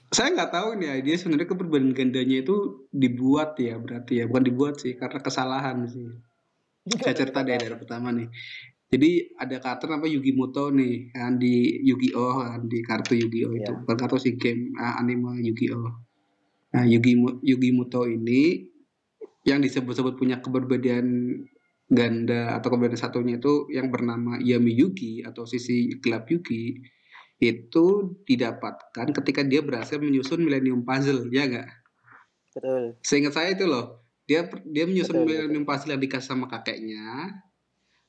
Saya 0.08 0.28
nggak 0.32 0.52
tahu 0.52 0.68
nih 0.80 1.04
dia 1.04 1.16
sebenarnya 1.20 1.48
keperbedaan 1.52 1.92
gandanya 1.92 2.40
itu 2.40 2.88
dibuat 2.88 3.60
ya 3.60 3.76
berarti 3.76 4.20
ya 4.20 4.24
bukan 4.24 4.44
dibuat 4.48 4.74
sih 4.80 4.96
karena 4.96 5.20
kesalahan 5.20 5.84
sih. 5.84 6.08
Saya 6.88 7.12
cerita 7.12 7.44
deh 7.44 7.60
dari 7.60 7.76
pertama 7.76 8.08
nih. 8.16 8.28
Jadi 8.88 9.36
ada 9.36 9.60
karakter 9.60 10.00
apa 10.00 10.08
Yugi 10.08 10.32
Muto 10.32 10.72
nih 10.72 11.12
kan 11.12 11.36
di 11.36 11.84
Yu-Gi-Oh 11.84 12.40
kan 12.40 12.64
di 12.64 12.80
kartu 12.80 13.20
Yu-Gi-Oh 13.20 13.52
itu 13.52 13.68
Iya. 13.68 13.84
bukan 13.84 13.96
kartu 14.00 14.16
si 14.16 14.40
game 14.40 14.72
ah, 14.80 14.96
anime 14.96 15.44
Yu-Gi-Oh. 15.44 15.92
Nah 16.72 16.84
Yugi 16.88 17.12
Yugi 17.44 17.70
Muto 17.76 18.08
ini 18.08 18.64
yang 19.44 19.60
disebut-sebut 19.60 20.16
punya 20.16 20.40
keberbedaan 20.40 21.36
ganda 21.88 22.56
atau 22.56 22.72
keberbedaan 22.72 23.00
satunya 23.00 23.36
itu 23.36 23.68
yang 23.68 23.92
bernama 23.92 24.40
Yami 24.40 24.72
Yugi 24.72 25.20
atau 25.20 25.44
sisi 25.44 25.92
gelap 26.00 26.28
Yugi 26.32 26.80
itu 27.38 28.18
didapatkan 28.26 29.06
ketika 29.14 29.46
dia 29.46 29.62
berhasil 29.62 29.98
menyusun 30.02 30.42
Millennium 30.42 30.82
Puzzle 30.82 31.30
ya 31.30 31.46
nggak? 31.46 31.70
Betul. 32.54 32.98
Seingat 33.06 33.38
saya 33.38 33.54
itu 33.54 33.70
loh, 33.70 34.02
dia 34.26 34.50
dia 34.66 34.84
menyusun 34.90 35.22
Betul, 35.22 35.26
Millennium 35.26 35.62
Puzzle 35.62 35.94
yang 35.94 36.02
dikasih 36.02 36.28
sama 36.34 36.50
kakeknya. 36.50 37.38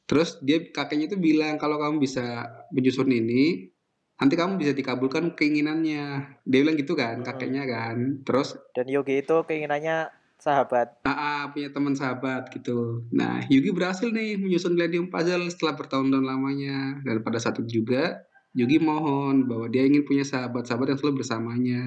Terus 0.10 0.42
dia 0.42 0.66
kakeknya 0.74 1.14
itu 1.14 1.18
bilang 1.22 1.62
kalau 1.62 1.78
kamu 1.78 2.02
bisa 2.02 2.50
menyusun 2.74 3.14
ini, 3.14 3.70
nanti 4.18 4.34
kamu 4.34 4.58
bisa 4.58 4.74
dikabulkan 4.74 5.38
keinginannya. 5.38 6.06
Dia 6.50 6.60
bilang 6.66 6.78
gitu 6.82 6.98
kan, 6.98 7.22
Hmm. 7.22 7.28
kakeknya 7.30 7.64
kan. 7.70 8.26
Terus 8.26 8.58
Dan 8.74 8.90
Yogi 8.90 9.22
itu 9.22 9.38
keinginannya 9.46 10.10
sahabat. 10.42 11.06
AA 11.06 11.54
punya 11.54 11.70
teman 11.70 11.94
sahabat 11.94 12.50
gitu. 12.50 13.06
Nah, 13.14 13.46
Yugi 13.46 13.70
berhasil 13.70 14.10
nih 14.10 14.42
menyusun 14.42 14.74
Millennium 14.74 15.14
Puzzle 15.14 15.46
setelah 15.54 15.78
bertahun-tahun 15.78 16.26
lamanya. 16.26 17.06
Dan 17.06 17.22
pada 17.22 17.38
saat 17.38 17.62
itu 17.62 17.86
juga 17.86 18.26
Yugi 18.58 18.82
mohon 18.82 19.46
bahwa 19.46 19.70
dia 19.70 19.86
ingin 19.86 20.02
punya 20.02 20.26
sahabat-sahabat 20.26 20.96
yang 20.96 21.00
selalu 21.00 21.16
bersamanya. 21.22 21.84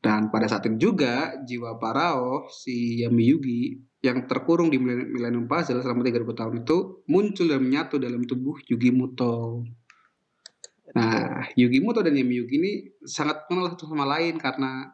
Dan 0.00 0.32
pada 0.32 0.48
saat 0.48 0.64
itu 0.64 0.90
juga 0.90 1.36
jiwa 1.44 1.76
Parao 1.76 2.48
si 2.48 3.04
Yami 3.04 3.24
Yugi 3.30 3.62
yang 4.00 4.24
terkurung 4.24 4.72
di 4.72 4.80
Millen- 4.80 5.12
Millennium 5.12 5.44
Puzzle 5.44 5.84
selama 5.84 6.00
3000 6.00 6.32
tahun 6.32 6.54
itu 6.64 7.04
muncul 7.04 7.46
dan 7.52 7.60
menyatu 7.60 8.00
dalam 8.00 8.24
tubuh 8.24 8.56
Yugi 8.64 8.90
Muto. 8.96 9.60
Nah, 10.96 11.44
Yugi 11.54 11.78
Muto 11.84 12.00
dan 12.00 12.16
Yami 12.16 12.34
Yugi 12.40 12.56
ini 12.56 12.72
sangat 13.04 13.44
mengenal 13.52 13.76
satu 13.76 13.92
sama 13.92 14.08
lain 14.08 14.40
karena 14.40 14.88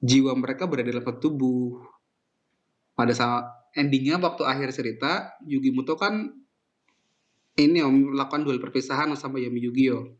jiwa 0.00 0.32
mereka 0.32 0.64
berada 0.64 0.90
dalam 0.90 1.04
satu 1.04 1.28
tubuh. 1.28 1.84
Pada 2.96 3.12
saat 3.12 3.44
endingnya 3.76 4.16
waktu 4.18 4.42
akhir 4.48 4.72
cerita, 4.72 5.36
Yugi 5.44 5.70
Muto 5.70 5.94
kan 5.94 6.32
ini 7.58 7.82
om 7.82 8.14
melakukan 8.14 8.46
duel 8.46 8.62
perpisahan 8.62 9.10
sama 9.18 9.42
Yami 9.42 9.58
Yugi 9.58 9.90
yo. 9.90 10.14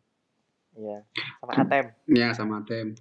Iya. 0.75 1.07
Sama 1.39 1.53
Atem. 1.55 1.87
Ya 2.11 2.29
sama 2.35 2.57
Tem. 2.67 2.99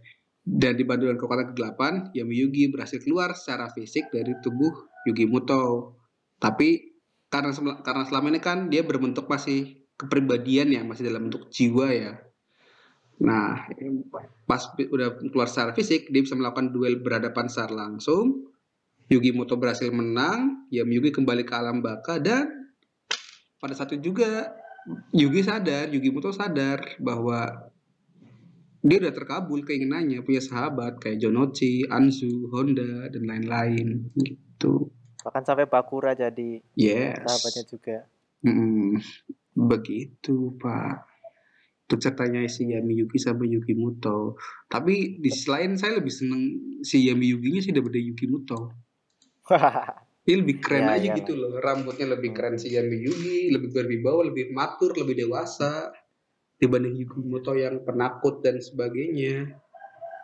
Dan 0.47 0.79
dibantu 0.79 1.11
dengan 1.11 1.19
kekuatan 1.19 1.47
kegelapan, 1.51 1.93
Yami 2.15 2.35
Yugi 2.45 2.71
berhasil 2.71 3.03
keluar 3.03 3.35
secara 3.35 3.67
fisik 3.73 4.07
dari 4.13 4.31
tubuh 4.39 4.71
Yugi 5.09 5.27
Muto. 5.27 5.97
Tapi 6.39 6.95
karena 7.27 7.51
karena 7.83 8.03
selama 8.07 8.31
ini 8.31 8.39
kan 8.39 8.71
dia 8.71 8.85
berbentuk 8.85 9.27
masih 9.27 9.83
kepribadian 9.99 10.71
ya, 10.71 10.81
masih 10.87 11.09
dalam 11.11 11.27
bentuk 11.27 11.51
jiwa 11.51 11.91
ya. 11.91 12.13
Nah, 13.17 13.65
pas 14.45 14.61
udah 14.77 15.17
keluar 15.33 15.49
secara 15.49 15.73
fisik, 15.73 16.13
dia 16.13 16.21
bisa 16.21 16.37
melakukan 16.37 16.69
duel 16.69 17.01
berhadapan 17.01 17.49
secara 17.49 17.89
langsung. 17.89 18.53
Yugi 19.09 19.33
Muto 19.33 19.57
berhasil 19.57 19.89
menang, 19.89 20.69
Yami 20.69 21.01
Yugi 21.01 21.11
kembali 21.11 21.43
ke 21.43 21.53
alam 21.57 21.81
baka 21.81 22.21
dan 22.21 22.56
pada 23.57 23.73
saat 23.73 23.93
itu 23.97 24.13
juga 24.13 24.53
Yugi 25.11 25.43
sadar, 25.43 25.91
Yugi 25.91 26.09
Muto 26.15 26.31
sadar 26.31 26.79
bahwa 27.03 27.67
dia 28.79 28.97
udah 29.03 29.11
terkabul 29.11 29.67
keinginannya 29.67 30.23
punya 30.23 30.39
sahabat 30.39 31.03
kayak 31.03 31.19
Jonochi, 31.19 31.83
Anzu, 31.91 32.47
Honda 32.55 33.11
dan 33.11 33.27
lain-lain 33.27 34.15
gitu. 34.15 34.87
Bahkan 35.27 35.43
sampai 35.43 35.67
Bakura 35.67 36.15
jadi 36.15 36.63
Yes. 36.79 37.19
sahabatnya 37.19 37.63
juga. 37.67 37.97
Mm, 38.47 39.03
begitu 39.59 40.55
pak. 40.55 41.03
Itu 41.87 41.99
ceritanya 41.99 42.47
si 42.47 42.71
Yami 42.71 42.95
Yugi 43.03 43.19
sama 43.19 43.43
Yugi 43.43 43.75
Muto. 43.75 44.39
Tapi 44.71 45.19
di 45.19 45.27
sisi 45.31 45.51
lain 45.51 45.75
saya 45.75 45.99
lebih 45.99 46.13
seneng 46.13 46.41
si 46.79 47.03
Yami 47.11 47.27
Yuginya 47.35 47.59
sih 47.59 47.75
daripada 47.75 47.99
Yugi 47.99 48.27
Muto. 48.31 48.71
Dia 50.27 50.35
lebih 50.43 50.59
keren 50.59 50.83
Iya, 50.83 50.93
aja 50.93 51.07
iya, 51.07 51.15
gitu 51.23 51.33
loh. 51.39 51.55
Rambutnya 51.55 52.03
lebih 52.11 52.35
Hmm. 52.35 52.37
keren 52.37 52.55
si 52.59 52.75
Yami 52.75 52.99
Yugi, 52.99 53.47
lebih 53.47 53.71
berwibawa, 53.71 54.27
lebih 54.27 54.51
matur, 54.51 54.91
lebih 54.91 55.15
dewasa 55.15 55.95
dibanding 56.59 56.99
Yugi 56.99 57.23
Muto 57.23 57.55
yang 57.55 57.79
penakut 57.81 58.43
dan 58.43 58.59
sebagainya. 58.59 59.55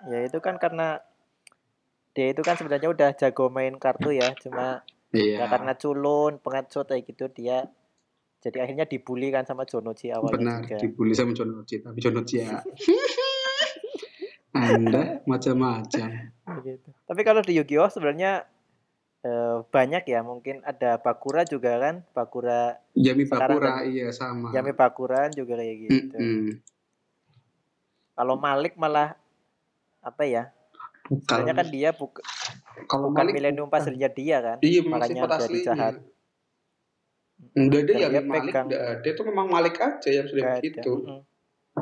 ya 0.03 0.19
itu 0.19 0.35
kan 0.37 0.59
karena 0.59 0.99
dia 2.11 2.35
itu 2.35 2.43
kan 2.43 2.59
sebenarnya 2.59 2.91
udah 2.91 3.09
jago 3.15 3.47
main 3.47 3.79
kartu 3.79 4.11
ya, 4.11 4.35
cuma 4.35 4.83
Iya. 5.15 5.39
ya 5.39 5.45
karena 5.47 5.71
culun, 5.73 6.43
pengecut 6.43 6.91
kayak 6.91 7.07
gitu 7.07 7.31
dia 7.31 7.71
jadi 8.37 8.67
akhirnya 8.67 8.83
dibully 8.83 9.31
kan 9.31 9.47
sama 9.47 9.63
Jonochi 9.63 10.11
awalnya 10.11 10.35
Benar, 10.35 10.59
juga. 10.67 10.77
dibully 10.83 11.15
sama 11.15 11.31
Jonochi, 11.31 11.79
tapi 11.79 12.03
Jonochi 12.03 12.43
ya. 12.43 12.59
Anda 14.53 15.23
macam-macam. 15.23 16.09
Begitu. 16.59 16.89
Tapi 17.07 17.21
kalau 17.23 17.39
di 17.39 17.55
Yu-Gi-Oh 17.55 17.87
sebenarnya 17.87 18.43
eh, 19.23 19.57
banyak 19.71 20.03
ya, 20.03 20.19
mungkin 20.21 20.59
ada 20.67 20.99
Bakura 20.99 21.47
juga 21.47 21.79
kan, 21.79 22.03
Bakura 22.11 22.77
Yami 22.93 23.23
Bakura, 23.25 23.81
kan 23.81 23.87
iya 23.87 24.11
sama. 24.11 24.51
Yami 24.51 24.75
Bakuran 24.75 25.31
juga 25.31 25.57
kayak 25.57 25.77
gitu. 25.87 26.17
Mm-mm. 26.19 26.59
Kalau 28.13 28.35
Malik 28.37 28.77
malah 28.77 29.17
apa 30.03 30.23
ya? 30.27 30.51
Kalau 31.27 31.47
kan 31.49 31.67
dia 31.71 31.89
buk- 31.91 32.23
kalau 32.87 33.09
bukan 33.11 33.31
Malik 33.31 33.35
bukan. 33.55 33.71
Puzzle-nya 33.71 34.09
dia 34.11 34.37
kan, 34.43 34.57
Iya, 34.61 34.79
makanya 34.85 35.21
aslinya. 35.31 35.65
jahat. 35.71 35.95
Enggak 37.53 37.79
ada 37.85 37.93
ya 37.99 38.07
dia 38.07 38.21
Malik, 38.23 38.51
pegang 38.51 38.65
enggak 38.71 38.83
ada. 38.87 39.07
Itu 39.07 39.21
memang 39.27 39.47
Malik 39.51 39.75
aja 39.79 40.09
yang 40.09 40.27
sudah 40.29 40.43
begitu. 40.59 40.91
mm-mm. 41.03 41.19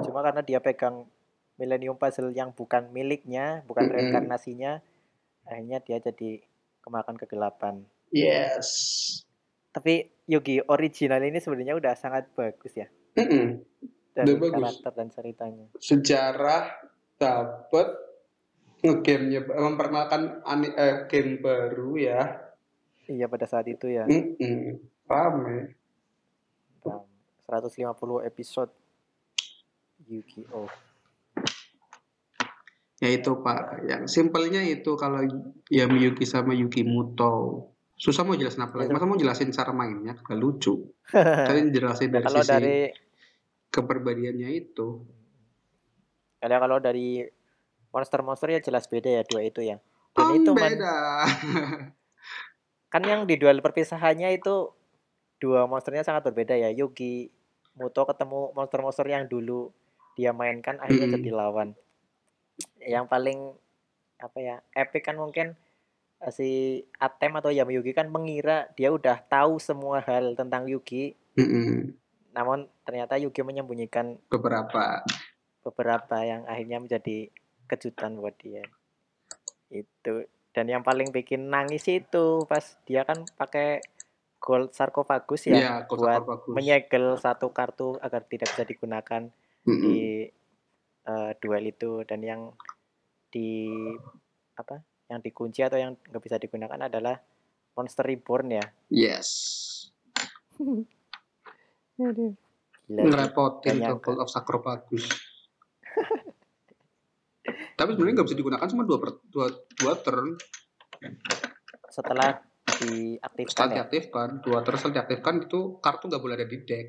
Cuma 0.01 0.19
karena 0.23 0.41
dia 0.41 0.59
pegang 0.63 1.05
Millennium 1.59 1.97
Puzzle 1.99 2.33
yang 2.33 2.49
bukan 2.55 2.89
miliknya, 2.89 3.61
bukan 3.69 3.85
Mm-mm. 3.85 3.95
reinkarnasinya, 3.97 4.81
akhirnya 5.45 5.77
dia 5.83 5.97
jadi 6.01 6.41
kemakan 6.81 7.15
kegelapan. 7.15 7.85
Yes. 8.09 8.67
Tapi 9.71 10.11
Yugi 10.25 10.59
original 10.61 11.21
ini 11.21 11.37
sebenarnya 11.37 11.73
udah 11.73 11.93
sangat 11.93 12.27
bagus 12.31 12.73
ya 12.73 12.87
Mm-mm. 13.13 13.63
dari 14.11 14.25
Udah 14.27 14.37
bagus. 14.37 14.55
karakter 14.57 14.91
dan 14.93 15.07
ceritanya. 15.09 15.65
Sejarah 15.77 16.63
dapat 17.15 17.87
ngegamenya 18.81 19.41
memperkenalkan 19.45 20.41
ani- 20.43 20.73
eh, 20.73 21.05
game 21.05 21.37
baru 21.37 21.95
ya. 21.95 22.21
Iya 23.05 23.27
pada 23.27 23.45
saat 23.45 23.67
itu 23.67 23.87
ya. 23.87 24.03
Mm-mm. 24.03 24.79
Rame. 25.05 25.75
Bang. 26.79 27.03
150 27.45 27.91
episode 28.23 28.71
Yu-Gi-Oh. 30.01 30.67
Ya 33.01 33.09
itu 33.09 33.33
Pak, 33.41 33.89
yang 33.89 34.05
simpelnya 34.05 34.61
itu 34.61 34.93
kalau 34.93 35.25
Yami 35.73 36.05
Yuki 36.05 36.21
sama 36.21 36.53
Yuki 36.53 36.85
Muto. 36.85 37.65
Susah 37.97 38.21
mau 38.21 38.37
jelasin 38.37 38.61
apa 38.61 38.77
lagi? 38.77 38.89
Itu. 38.89 38.93
Masa 38.93 39.05
mau 39.09 39.17
jelasin 39.17 39.49
cara 39.49 39.73
mainnya? 39.73 40.13
Gak 40.21 40.37
lucu. 40.37 40.93
Kalian 41.49 41.73
jelasin 41.73 42.13
Nah, 42.13 42.21
dari 42.21 42.25
kalau 42.29 42.41
sisi 42.45 42.51
dari 42.53 42.77
kepribadiannya 43.73 44.49
itu. 44.53 44.87
kalau 46.41 46.57
kalau 46.57 46.77
dari 46.77 47.25
monster-monster 47.89 48.49
ya 48.53 48.59
jelas 48.61 48.85
beda 48.85 49.09
ya 49.09 49.21
dua 49.25 49.41
itu 49.45 49.61
ya. 49.65 49.77
Dan 50.13 50.25
Om 50.25 50.35
itu 50.41 50.51
man, 50.53 50.61
beda. 50.77 50.97
kan 52.93 53.01
yang 53.01 53.25
di 53.25 53.37
duel 53.37 53.61
perpisahannya 53.65 54.29
itu 54.35 54.73
dua 55.41 55.65
monsternya 55.65 56.05
sangat 56.05 56.29
berbeda 56.29 56.53
ya. 56.53 56.69
Yugi 56.69 57.33
Muto 57.77 58.05
ketemu 58.05 58.53
monster-monster 58.53 59.05
yang 59.09 59.25
dulu 59.25 59.73
dia 60.13 60.33
mainkan 60.35 60.77
akhirnya 60.77 61.07
Mm-mm. 61.07 61.17
jadi 61.21 61.31
lawan. 61.33 61.69
Yang 62.79 63.05
paling 63.07 63.39
apa 64.17 64.37
ya 64.37 64.55
epic 64.71 65.01
kan 65.03 65.17
mungkin 65.17 65.57
si 66.29 66.81
Atem 66.97 67.33
atau 67.33 67.49
Yamayuki 67.49 67.91
kan 67.91 68.05
mengira 68.07 68.69
dia 68.75 68.93
udah 68.93 69.17
tahu 69.25 69.57
semua 69.57 70.01
hal 70.01 70.37
tentang 70.37 70.69
Yuki. 70.69 71.17
Mm-mm. 71.33 71.97
Namun 72.31 72.69
ternyata 72.83 73.17
Yuki 73.17 73.41
menyembunyikan 73.41 74.21
Beberapa. 74.29 75.01
beberapa 75.61 76.17
yang 76.21 76.45
akhirnya 76.45 76.77
menjadi 76.77 77.29
kejutan 77.65 78.17
buat 78.17 78.37
dia. 78.37 78.61
Itu. 79.67 80.25
Dan 80.51 80.67
yang 80.67 80.83
paling 80.83 81.09
bikin 81.09 81.47
nangis 81.47 81.87
itu 81.87 82.43
pas 82.43 82.75
dia 82.83 83.01
kan 83.01 83.23
pakai 83.35 83.79
gold 84.37 84.73
sarkofagus 84.73 85.47
ya 85.47 85.55
Iya, 85.55 85.73
kok 85.85 85.95
buat 85.95 86.21
bagus. 86.21 86.51
menyegel 86.51 87.15
satu 87.15 87.49
kartu 87.49 87.95
agar 87.97 88.25
tidak 88.25 88.51
bisa 88.51 88.65
digunakan 88.65 89.21
Mm-mm. 89.63 89.79
di 89.79 90.27
eh, 91.07 91.31
duel 91.39 91.65
itu 91.69 92.03
dan 92.05 92.21
yang 92.21 92.41
di 93.31 93.71
apa 94.59 94.83
yang 95.07 95.23
dikunci 95.23 95.63
atau 95.63 95.79
yang 95.79 95.95
nggak 95.95 96.23
bisa 96.23 96.37
digunakan 96.37 96.87
adalah 96.87 97.15
monster 97.75 98.03
reborn 98.03 98.59
ya 98.59 98.65
Yes. 98.91 99.29
Gila. 102.91 103.07
Ngerepotin. 103.07 103.79
Cult 104.03 104.19
of 104.19 104.27
Sarcophagus. 104.27 105.05
Tapi 107.79 107.95
sebenarnya 107.95 108.21
nggak 108.21 108.27
bisa 108.27 108.37
digunakan 108.37 108.67
cuma 108.69 108.83
dua, 108.85 108.97
per, 109.01 109.17
dua, 109.31 109.47
dua 109.79 109.93
turn. 110.01 110.37
setelah 111.91 112.39
diaktifkan 112.79 113.51
Setelah 113.51 113.67
ya 113.67 113.75
diaktifkan, 113.83 114.27
dua 114.45 114.63
turn 114.63 114.77
setelah 114.79 114.95
diaktifkan 115.01 115.33
itu 115.49 115.59
kartu 115.81 116.07
nggak 116.07 116.23
boleh 116.23 116.35
ada 116.39 116.47
di 116.47 116.57
deck. 116.61 116.87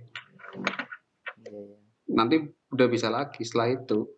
Iya, 1.43 1.59
iya. 1.59 1.82
Nanti 2.09 2.43
udah 2.69 2.87
bisa 2.87 3.07
lagi 3.07 3.45
setelah 3.45 3.71
itu. 3.71 4.09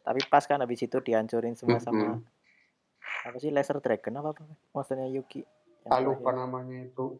tapi 0.00 0.20
pas 0.28 0.44
kan 0.44 0.60
habis 0.60 0.78
itu 0.78 1.00
dihancurin 1.00 1.56
semua 1.56 1.80
sama 1.80 2.20
Mm-mm. 2.20 2.20
apa 3.24 3.36
sih 3.40 3.48
laser 3.48 3.80
dragon 3.80 4.20
apa 4.20 4.36
apa 4.36 4.44
maksudnya 4.70 5.08
Yuki 5.08 5.42
Ah, 5.84 6.00
lupa 6.00 6.30
namanya 6.30 6.86
itu. 6.86 7.18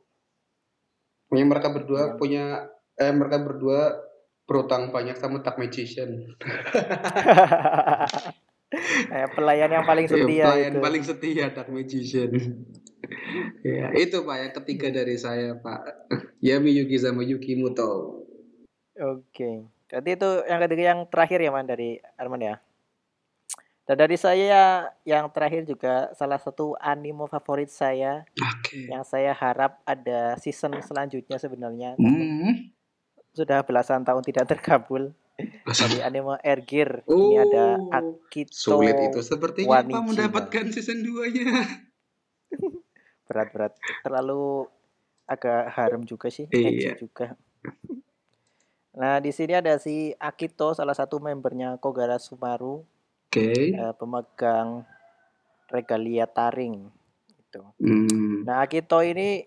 Punya 1.27 1.45
mereka 1.45 1.69
berdua 1.69 2.01
Yang- 2.13 2.17
punya 2.17 2.45
eh 2.95 3.11
mereka 3.11 3.37
berdua 3.41 3.99
berutang 4.45 4.89
banyak 4.89 5.17
sama 5.17 5.41
Dark 5.41 5.57
Magician. 5.57 6.11
Eh, 9.07 9.29
pelayan 9.31 9.71
yang 9.71 9.87
paling 9.87 10.11
Iya, 10.11 10.15
setia 10.19 10.45
pelayan 10.51 10.73
itu 10.73 10.81
paling 10.83 11.03
setia 11.05 11.47
Dark 11.55 11.71
Magician. 11.71 12.31
ya, 13.63 13.87
itu 13.95 14.17
Pak 14.19 14.37
yang 14.37 14.53
ketiga 14.53 14.89
dari 14.91 15.15
saya, 15.15 15.55
Pak. 15.55 16.11
Yami 16.43 16.75
Yuki 16.83 16.99
sama 16.99 17.23
Yuki 17.23 17.55
Muto. 17.55 18.24
Oke. 18.99 19.67
Jadi 19.91 20.09
itu 20.17 20.31
yang 20.47 20.61
ketiga 20.65 20.83
yang 20.95 21.01
terakhir 21.11 21.39
ya 21.43 21.51
Man 21.51 21.67
dari 21.67 21.99
Arman 22.19 22.43
ya. 22.43 22.57
Dan 23.85 24.01
dari 24.01 24.17
saya 24.17 24.89
yang 25.05 25.29
terakhir 25.29 25.69
juga 25.69 26.09
salah 26.17 26.41
satu 26.41 26.73
anime 26.81 27.29
favorit 27.29 27.69
saya 27.69 28.25
Oke. 28.41 28.89
yang 28.89 29.05
saya 29.05 29.37
harap 29.37 29.77
ada 29.85 30.41
season 30.41 30.73
selanjutnya 30.81 31.37
sebenarnya. 31.37 31.93
Hmm. 32.01 32.73
Sudah 33.37 33.61
belasan 33.61 34.07
tahun 34.07 34.25
tidak 34.25 34.57
terkabul. 34.57 35.13
Dari 35.67 35.99
anime 35.99 36.39
Air 36.47 36.63
Gear 36.63 37.03
Oh, 37.11 37.35
ini 37.35 37.43
ada 37.43 37.75
Akito 37.91 38.55
Sulit 38.55 38.95
itu 39.03 39.19
sepertinya 39.19 39.83
Wanichi, 39.83 40.15
mendapatkan 40.15 40.65
season 40.71 41.03
2-nya. 41.03 41.51
berat-berat. 43.27 43.75
Terlalu 44.07 44.71
agak 45.27 45.75
harem 45.75 46.07
juga 46.07 46.31
sih, 46.31 46.47
Iya. 46.55 46.95
juga. 46.95 47.35
Nah, 48.95 49.19
di 49.19 49.31
sini 49.31 49.53
ada 49.53 49.75
si 49.77 50.15
Akito, 50.17 50.71
salah 50.71 50.95
satu 50.95 51.19
membernya 51.19 51.77
Kogara 51.77 52.17
Sumaru. 52.17 52.87
Oke. 53.27 53.75
eh, 53.75 53.95
pemegang 53.99 54.87
regalia 55.67 56.23
taring 56.25 56.87
itu. 57.35 57.63
Hmm. 57.83 58.47
Nah, 58.47 58.63
Akito 58.63 59.03
ini 59.03 59.43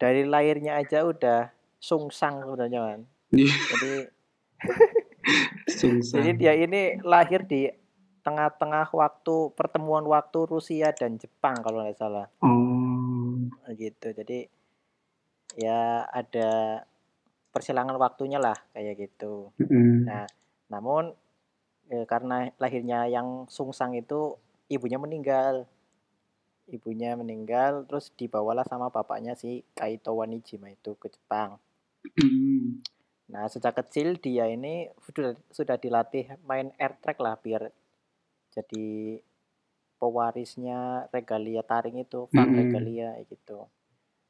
dari 0.00 0.24
lahirnya 0.24 0.80
aja 0.80 1.04
udah 1.04 1.52
sungsang 1.76 2.40
sebenarnya 2.40 2.80
kan. 2.80 3.00
Jadi 3.28 3.94
Sungsang. 5.68 6.24
jadi 6.24 6.30
dia 6.34 6.52
ini 6.56 6.96
lahir 7.04 7.44
di 7.44 7.68
tengah-tengah 8.24 8.88
waktu 8.90 9.52
pertemuan 9.52 10.02
waktu 10.02 10.48
Rusia 10.48 10.90
dan 10.90 11.16
Jepang 11.16 11.60
kalau 11.60 11.84
nggak 11.84 11.96
salah 11.96 12.26
Oh. 12.40 13.36
gitu. 13.70 14.08
Jadi 14.10 14.48
ya 15.54 16.08
ada 16.08 16.82
persilangan 17.58 17.98
waktunya 17.98 18.38
lah 18.38 18.54
kayak 18.70 18.94
gitu. 19.02 19.50
Mm-mm. 19.58 20.06
Nah, 20.06 20.30
namun 20.70 21.10
eh, 21.90 22.06
karena 22.06 22.46
lahirnya 22.62 23.10
yang 23.10 23.50
sungsang 23.50 23.98
itu 23.98 24.38
ibunya 24.70 25.02
meninggal. 25.02 25.66
Ibunya 26.70 27.18
meninggal 27.18 27.82
terus 27.90 28.14
dibawalah 28.14 28.62
sama 28.62 28.94
bapaknya 28.94 29.34
si 29.34 29.66
Kaito 29.74 30.14
Wanijima 30.14 30.70
itu 30.70 30.94
ke 30.94 31.10
Jepang. 31.10 31.58
Mm. 32.14 32.78
Nah, 33.34 33.50
sejak 33.50 33.74
kecil 33.74 34.22
dia 34.22 34.46
ini 34.46 34.86
sudah 35.02 35.34
sudah 35.50 35.74
dilatih 35.74 36.38
main 36.46 36.70
air 36.78 36.94
track 37.02 37.18
lah 37.18 37.34
biar 37.36 37.74
jadi 38.54 39.18
pewarisnya 39.98 41.10
regalia 41.10 41.66
taring 41.66 41.98
itu, 41.98 42.30
Fang 42.30 42.54
Mm-mm. 42.54 42.70
regalia 42.70 43.18
gitu. 43.26 43.66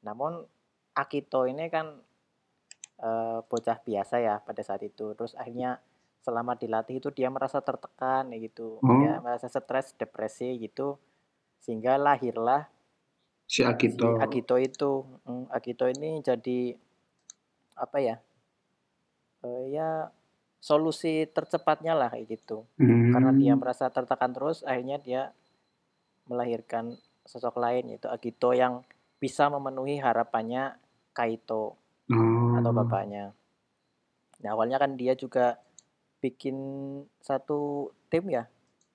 Namun 0.00 0.48
Akito 0.96 1.44
ini 1.46 1.68
kan 1.70 2.00
eh, 3.02 3.38
bocah 3.46 3.78
biasa 3.82 4.20
ya 4.22 4.40
pada 4.42 4.62
saat 4.62 4.82
itu. 4.82 5.14
Terus 5.14 5.34
akhirnya 5.38 5.78
selama 6.22 6.58
dilatih 6.58 6.98
itu 7.00 7.08
dia 7.14 7.30
merasa 7.30 7.62
tertekan 7.62 8.30
ya 8.34 8.38
gitu. 8.42 8.82
Oh. 8.82 9.00
Ya, 9.02 9.22
merasa 9.22 9.48
stres, 9.48 9.94
depresi 9.96 10.58
gitu. 10.58 10.98
Sehingga 11.62 11.98
lahirlah 11.98 12.70
Si 13.48 13.64
si 13.64 13.66
Akito. 13.66 14.20
Akito 14.20 14.60
itu. 14.60 15.08
Mm, 15.24 15.48
Akito 15.48 15.88
ini 15.88 16.20
jadi 16.20 16.76
apa 17.80 17.96
ya? 17.96 18.20
Eh, 19.40 19.72
ya 19.72 20.12
solusi 20.60 21.24
tercepatnya 21.32 21.96
lah 21.96 22.12
kayak 22.12 22.28
gitu. 22.28 22.68
Hmm. 22.76 23.08
Karena 23.16 23.32
dia 23.32 23.56
merasa 23.56 23.88
tertekan 23.88 24.36
terus, 24.36 24.60
akhirnya 24.68 25.00
dia 25.00 25.32
melahirkan 26.28 27.00
sosok 27.24 27.56
lain 27.56 27.88
yaitu 27.88 28.12
Akito 28.12 28.52
yang 28.52 28.84
bisa 29.16 29.48
memenuhi 29.48 29.96
harapannya 29.96 30.76
Kaito 31.16 31.80
Oh. 32.08 32.56
atau 32.56 32.72
bapaknya. 32.72 33.36
Nah, 34.40 34.50
awalnya 34.54 34.80
kan 34.80 34.96
dia 34.96 35.12
juga 35.12 35.60
bikin 36.24 36.56
satu 37.20 37.90
tim 38.08 38.32
ya. 38.32 38.48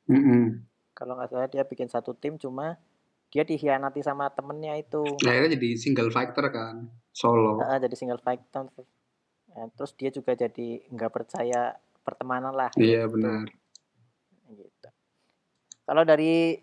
Mm-mm. 0.09 0.65
Kalau 0.97 1.17
nggak 1.17 1.29
salah 1.31 1.49
dia 1.49 1.63
bikin 1.63 1.87
satu 1.87 2.17
tim 2.17 2.35
cuma 2.41 2.77
dia 3.33 3.41
dikhianati 3.41 4.05
sama 4.05 4.29
temennya 4.29 4.77
itu. 4.77 5.01
Nah, 5.25 5.29
Akhirnya 5.33 5.57
jadi 5.57 5.69
single 5.77 6.13
fighter 6.13 6.45
kan, 6.53 6.85
solo. 7.09 7.61
Ah, 7.61 7.81
jadi 7.81 7.95
single 7.97 8.21
fighter. 8.21 8.69
Nah, 9.53 9.65
terus 9.73 9.93
dia 9.97 10.09
juga 10.13 10.37
jadi 10.37 10.85
nggak 10.89 11.11
percaya 11.13 11.77
pertemanan 12.05 12.53
lah. 12.53 12.69
Iya 12.77 13.09
gitu. 13.09 13.17
benar. 13.17 13.45
Gitu. 14.53 14.89
Kalau 15.83 16.03
dari 16.05 16.61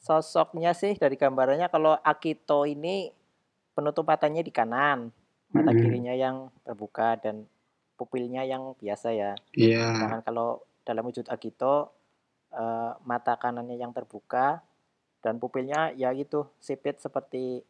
sosoknya 0.00 0.72
sih 0.72 0.96
dari 0.96 1.20
gambarannya 1.20 1.68
kalau 1.68 1.92
Akito 2.00 2.64
ini 2.64 3.12
penutup 3.76 4.08
matanya 4.08 4.40
di 4.40 4.48
kanan, 4.48 5.12
mata 5.50 5.72
kirinya 5.74 6.14
yang 6.14 6.50
terbuka 6.62 7.18
dan 7.18 7.46
pupilnya 7.98 8.46
yang 8.46 8.74
biasa 8.78 9.12
ya. 9.12 9.32
Iya. 9.52 9.92
Sedangkan 9.94 10.22
kalau 10.22 10.48
dalam 10.86 11.04
wujud 11.06 11.26
Akito 11.28 11.92
eh, 12.54 12.92
mata 13.04 13.36
kanannya 13.36 13.76
yang 13.76 13.92
terbuka 13.92 14.62
dan 15.20 15.36
pupilnya 15.36 15.92
ya 15.92 16.10
gitu 16.16 16.48
sipit 16.58 16.96
seperti 16.96 17.60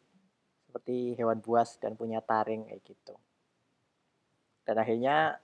seperti 0.70 1.18
hewan 1.18 1.42
buas 1.42 1.74
dan 1.82 1.98
punya 1.98 2.22
taring 2.22 2.70
kayak 2.70 2.82
gitu. 2.86 3.14
Dan 4.62 4.78
akhirnya 4.78 5.42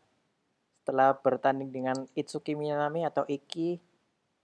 setelah 0.87 1.19
bertanding 1.19 1.75
dengan 1.75 2.07
Itsuki 2.15 2.55
Minami 2.55 3.03
atau 3.03 3.27
Iki, 3.27 3.83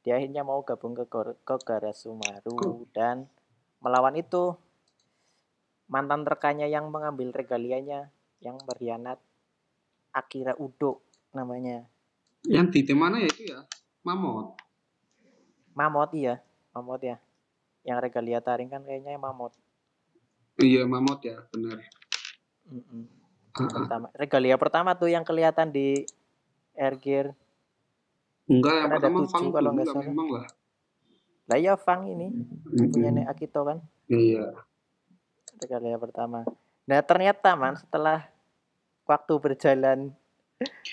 dia 0.03 0.19
akhirnya 0.19 0.43
mau 0.43 0.59
gabung 0.67 0.99
ke 0.99 1.07
Gor- 1.07 1.39
ke 1.47 1.55
Garasumaru 1.63 2.83
dan 2.91 3.31
melawan 3.79 4.19
itu 4.19 4.59
mantan 5.93 6.25
rekannya 6.25 6.73
yang 6.73 6.89
mengambil 6.89 7.29
regalianya 7.37 8.09
yang 8.41 8.57
berkhianat 8.65 9.21
Akira 10.17 10.57
Udo 10.57 11.05
namanya. 11.37 11.85
Yang 12.49 12.81
di 12.89 12.97
mana 12.97 13.21
ya 13.21 13.29
itu 13.29 13.53
ya? 13.53 13.61
Mamot. 14.01 14.57
Mamot 15.77 16.11
iya, 16.17 16.41
Mamot 16.73 17.01
ya. 17.05 17.21
Yang 17.85 17.99
regalia 18.09 18.41
taring 18.41 18.73
kan 18.73 18.81
kayaknya 18.89 19.21
Mamot. 19.21 19.53
Iya 20.57 20.89
Mamot 20.89 21.21
ya, 21.21 21.45
benar. 21.53 21.85
Ah. 23.53 23.69
Pertama, 23.69 24.09
regalia 24.17 24.57
pertama 24.57 24.91
tuh 24.97 25.13
yang 25.13 25.29
kelihatan 25.29 25.69
di 25.71 26.09
Air 26.73 26.97
Gear. 26.97 27.27
Enggak, 28.49 28.75
yang 28.75 28.89
Kan 28.89 28.91
ada 28.91 28.97
pertama 28.97 29.19
tujuh 29.21 29.31
Fang 29.31 29.47
kalau 29.53 29.71
dulu 29.71 29.77
nggak 29.77 29.87
lah 29.87 29.95
salah. 29.95 30.09
memang 30.09 30.29
lah. 30.33 30.47
Lah 31.53 31.59
ya 31.61 31.75
Fang 31.77 32.03
ini 32.09 32.27
punya 32.65 33.13
Mm-mm. 33.13 33.17
Nek 33.23 33.27
Akito 33.29 33.61
kan 33.61 33.79
Iya. 34.09 34.57
Regalia 35.61 35.99
pertama. 35.99 36.47
Nah 36.87 37.01
ternyata 37.05 37.55
man 37.55 37.79
setelah 37.79 38.27
waktu 39.07 39.35
berjalan 39.39 40.15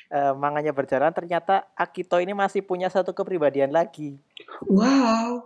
eh, 0.10 0.34
manganya 0.38 0.74
berjalan 0.74 1.14
ternyata 1.14 1.70
Akito 1.78 2.18
ini 2.18 2.34
masih 2.34 2.66
punya 2.66 2.90
satu 2.90 3.14
kepribadian 3.14 3.74
lagi. 3.74 4.18
Wow. 4.66 5.46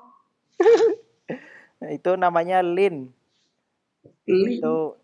Itu 2.00 2.16
namanya 2.16 2.64
Lin. 2.64 3.12
Lin. 4.28 4.50
Itu 4.60 4.96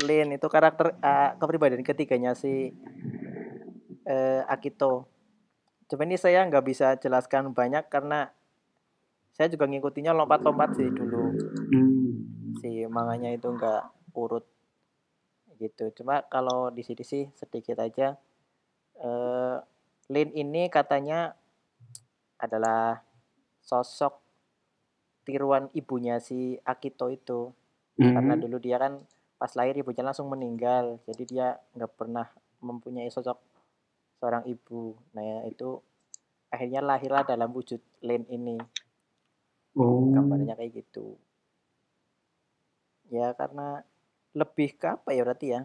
Lin 0.00 0.32
itu 0.32 0.46
karakter 0.48 0.96
uh, 0.96 1.36
kepribadian 1.36 1.84
ketiganya 1.84 2.32
si 2.32 2.72
uh, 4.06 4.42
Akito. 4.48 5.10
Cuma 5.90 6.06
ini 6.06 6.16
saya 6.16 6.46
nggak 6.46 6.64
bisa 6.64 6.94
jelaskan 6.96 7.50
banyak 7.50 7.90
karena 7.90 8.30
saya 9.34 9.50
juga 9.50 9.66
ngikutinya 9.66 10.14
lompat-lompat 10.14 10.78
sih 10.78 10.88
dulu. 10.88 11.34
Hmm. 11.74 11.89
Manganya 12.90 13.30
itu 13.30 13.46
nggak 13.46 14.14
urut 14.18 14.44
gitu. 15.56 15.92
Cuma 15.96 16.26
kalau 16.26 16.68
di 16.74 16.82
sini 16.82 17.04
sih 17.06 17.24
sedikit 17.38 17.78
aja. 17.80 18.18
Uh, 19.00 19.62
Lin 20.10 20.34
ini 20.34 20.66
katanya 20.66 21.32
adalah 22.36 23.00
sosok 23.62 24.18
tiruan 25.22 25.70
ibunya 25.76 26.18
si 26.18 26.58
Akito 26.66 27.06
itu. 27.12 27.54
Mm-hmm. 28.00 28.14
Karena 28.16 28.34
dulu 28.34 28.56
dia 28.58 28.76
kan 28.80 28.98
pas 29.38 29.52
lahir 29.54 29.78
ibunya 29.78 30.02
langsung 30.02 30.26
meninggal. 30.26 30.98
Jadi 31.06 31.22
dia 31.30 31.54
nggak 31.76 31.92
pernah 31.94 32.26
mempunyai 32.60 33.08
sosok 33.08 33.38
seorang 34.20 34.44
ibu. 34.48 34.98
Nah 35.16 35.22
ya, 35.22 35.38
itu 35.48 35.80
akhirnya 36.50 36.82
lahirlah 36.82 37.24
dalam 37.24 37.48
wujud 37.54 37.80
Lin 38.04 38.26
ini. 38.28 38.58
Oh. 39.78 40.10
Gambarnya 40.10 40.58
kayak 40.58 40.84
gitu. 40.84 41.14
Ya 43.10 43.34
karena 43.34 43.82
lebih 44.32 44.78
ke 44.78 44.94
apa 44.94 45.10
ya 45.12 45.26
berarti 45.26 45.46
ya? 45.52 45.60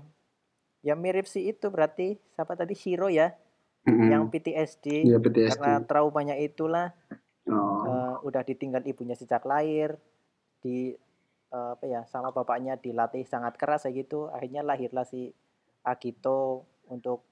Ya 0.86 0.94
mirip 0.98 1.30
sih 1.30 1.50
itu 1.50 1.70
berarti 1.70 2.18
siapa 2.34 2.58
tadi 2.58 2.74
Shiro 2.74 3.10
ya? 3.10 3.34
Mm-hmm. 3.86 4.10
Yang 4.10 4.24
PTSD, 4.34 4.86
ya, 5.06 5.18
PTSD. 5.22 5.62
Karena 5.62 5.78
traumanya 5.86 6.34
itulah 6.42 6.90
oh. 7.46 7.86
uh, 7.86 8.16
udah 8.26 8.42
ditinggal 8.42 8.82
ibunya 8.82 9.14
sejak 9.14 9.46
lahir, 9.46 10.02
di 10.66 10.98
uh, 11.54 11.78
apa 11.78 11.86
ya 11.86 12.02
sama 12.10 12.34
bapaknya 12.34 12.82
dilatih 12.82 13.22
sangat 13.30 13.54
keras 13.62 13.86
kayak 13.86 14.10
gitu, 14.10 14.26
akhirnya 14.34 14.66
lahirlah 14.66 15.06
si 15.06 15.30
Akito 15.86 16.66
untuk 16.90 17.30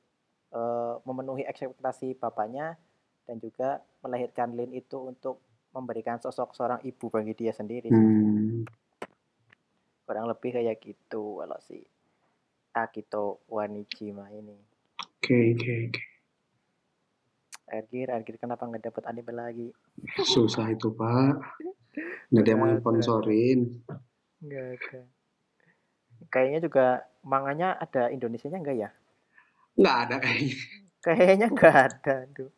uh, 0.53 1.01
memenuhi 1.09 1.41
ekspektasi 1.49 2.21
bapaknya 2.21 2.77
dan 3.25 3.41
juga 3.41 3.81
melahirkan 4.05 4.53
Lin 4.53 4.77
itu 4.77 5.09
untuk 5.09 5.41
memberikan 5.73 6.21
sosok 6.21 6.53
seorang 6.53 6.85
ibu 6.85 7.09
bagi 7.09 7.33
dia 7.33 7.49
sendiri. 7.49 7.89
Hmm. 7.89 8.61
Kurang 10.13 10.29
lebih 10.29 10.53
kayak 10.53 10.77
gitu 10.77 11.41
kalau 11.41 11.57
si 11.65 11.81
Akito 12.77 13.41
Wanijima 13.49 14.29
ini. 14.29 14.53
Oke 15.01 15.25
okay, 15.25 15.43
oke 15.49 15.57
okay, 15.57 15.77
oke. 15.89 15.97
Okay. 15.97 16.05
Ergir, 17.73 18.07
Ergir 18.13 18.37
kenapa 18.37 18.69
nggak 18.69 18.93
dapat 18.93 19.09
anime 19.09 19.33
lagi? 19.33 19.73
Susah 20.21 20.69
itu 20.69 20.93
pak. 20.93 21.41
Nggak 22.29 22.45
ada 22.45 22.49
yang 22.53 22.61
mau 22.61 22.77
sponsorin. 22.77 23.81
Nggak 24.37 24.65
ada. 24.77 25.01
Kayaknya 26.29 26.59
juga 26.61 26.85
manganya 27.25 27.73
ada 27.81 28.13
Indonesianya 28.13 28.61
enggak 28.61 28.77
ya? 28.77 28.89
Nggak 29.81 29.97
ada 29.97 30.15
kayaknya. 30.21 30.57
Kayaknya 31.01 31.47
nggak 31.57 31.77
ada, 31.89 32.15
tuh. 32.37 32.53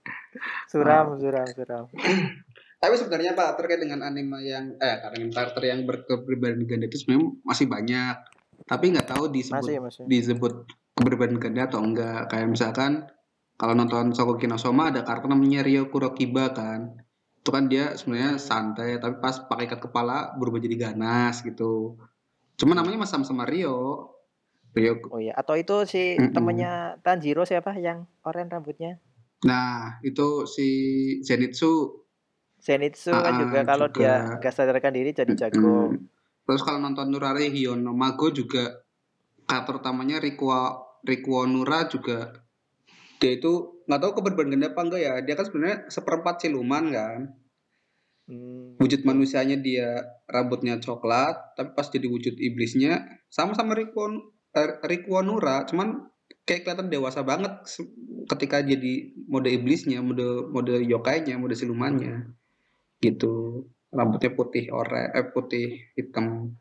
Suram, 0.67 1.15
suram, 1.23 1.47
suram. 1.55 1.87
Tapi 2.86 3.02
sebenarnya 3.02 3.34
Pak 3.34 3.58
terkait 3.58 3.82
dengan 3.82 4.06
anime 4.06 4.45
yang 4.45 4.78
eh 4.78 5.02
dengan 5.10 5.34
karakter 5.34 5.74
yang 5.74 5.89
berkepribadian 5.89 6.69
ganda 6.69 6.86
itu 6.86 7.02
sebenarnya 7.02 7.34
masih 7.41 7.65
banyak. 7.65 8.15
Tapi 8.69 8.86
nggak 8.93 9.10
tahu 9.10 9.34
disebut 9.34 9.58
masih, 9.58 9.78
masih. 9.82 10.04
disebut 10.06 10.69
kepribadian 10.93 11.41
ganda 11.41 11.65
atau 11.65 11.82
enggak. 11.82 12.30
Kayak 12.30 12.54
misalkan 12.54 13.10
kalau 13.58 13.74
nonton 13.74 14.13
Sokoki 14.13 14.45
no 14.45 14.62
Soma 14.62 14.93
ada 14.93 15.02
karakter 15.02 15.34
namanya 15.34 15.65
Ryo 15.65 15.89
Kurokiba 15.89 16.54
kan 16.54 16.93
itu 17.45 17.54
kan 17.54 17.69
dia 17.69 17.93
sebenarnya 17.93 18.41
santai 18.41 18.98
tapi 18.98 19.21
pas 19.21 19.38
pakai 19.38 19.69
ikat 19.69 19.78
kepala 19.78 20.34
berubah 20.34 20.58
jadi 20.58 20.89
ganas 20.89 21.45
gitu 21.45 21.93
cuma 22.58 22.74
namanya 22.74 23.06
masih 23.06 23.21
sama-sama 23.21 23.45
Rio 23.45 24.10
Rio 24.74 24.98
oh 25.13 25.21
iya 25.21 25.38
atau 25.38 25.54
itu 25.54 25.86
si 25.86 26.17
mm 26.17 26.26
-mm. 26.26 26.34
temennya 26.34 26.74
Tanjiro 27.06 27.45
siapa 27.45 27.78
yang 27.78 28.10
oranye 28.26 28.50
rambutnya 28.50 28.98
nah 29.45 30.02
itu 30.02 30.50
si 30.50 30.67
Zenitsu 31.21 32.04
Zenitsu 32.65 33.13
ah, 33.13 33.21
kan 33.21 33.34
juga 33.45 33.62
kalau 33.62 33.88
dia 33.93 34.41
gak 34.41 34.49
sadarkan 34.49 34.89
diri 34.89 35.13
jadi 35.13 35.30
jago. 35.38 35.93
Terus 36.49 36.62
kalau 36.65 36.82
nonton 36.82 37.13
Nurare 37.13 37.45
Hiono 37.54 37.93
Mago 37.93 38.34
juga 38.34 38.82
karakter 39.45 39.86
utamanya 39.86 40.17
Rikuo 40.17 40.97
Rikuo 41.06 41.45
Nura 41.45 41.86
juga 41.86 42.34
dia 43.21 43.38
itu 43.38 43.86
nggak 43.86 44.01
tahu 44.01 44.12
keberbedaan 44.17 44.65
apa 44.65 44.82
enggak 44.82 45.01
ya 45.01 45.13
dia 45.21 45.38
kan 45.38 45.45
sebenarnya 45.45 45.78
seperempat 45.93 46.36
siluman 46.41 46.86
kan. 46.89 47.21
Hmm. 48.25 48.73
wujud 48.82 49.06
manusianya 49.06 49.62
dia 49.62 50.01
rambutnya 50.25 50.82
coklat 50.82 51.54
tapi 51.54 51.78
pas 51.78 51.86
jadi 51.86 52.10
wujud 52.10 52.34
iblisnya 52.41 53.21
sama-sama 53.30 53.78
Rikuon 53.78 54.17
eh, 54.58 54.82
Rikuonura 54.82 55.69
cuman 55.69 56.10
kayak 56.41 56.65
kelihatan 56.65 56.89
dewasa 56.89 57.21
banget 57.21 57.54
ketika 58.25 58.65
jadi 58.65 59.13
mode 59.30 59.45
iblisnya 59.54 60.01
mode 60.01 60.49
mode 60.49 60.73
yokainya 60.89 61.38
mode 61.38 61.54
silumannya 61.54 62.34
gitu 63.05 63.65
rambutnya 63.93 64.33
putih 64.33 64.73
ore 64.73 65.13
eh 65.13 65.25
putih 65.29 65.93
hitam 65.93 66.57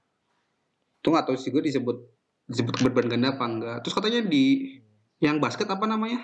itu 1.00 1.06
nggak 1.08 1.24
tahu 1.28 1.36
sih 1.40 1.50
gue 1.50 1.64
disebut 1.64 1.98
disebut 2.44 2.74
keberbedaan 2.76 3.16
ganda 3.16 3.28
apa 3.34 3.44
enggak 3.48 3.76
terus 3.80 3.96
katanya 3.96 4.20
di 4.24 4.76
yang 5.18 5.40
basket 5.40 5.66
apa 5.72 5.88
namanya 5.88 6.20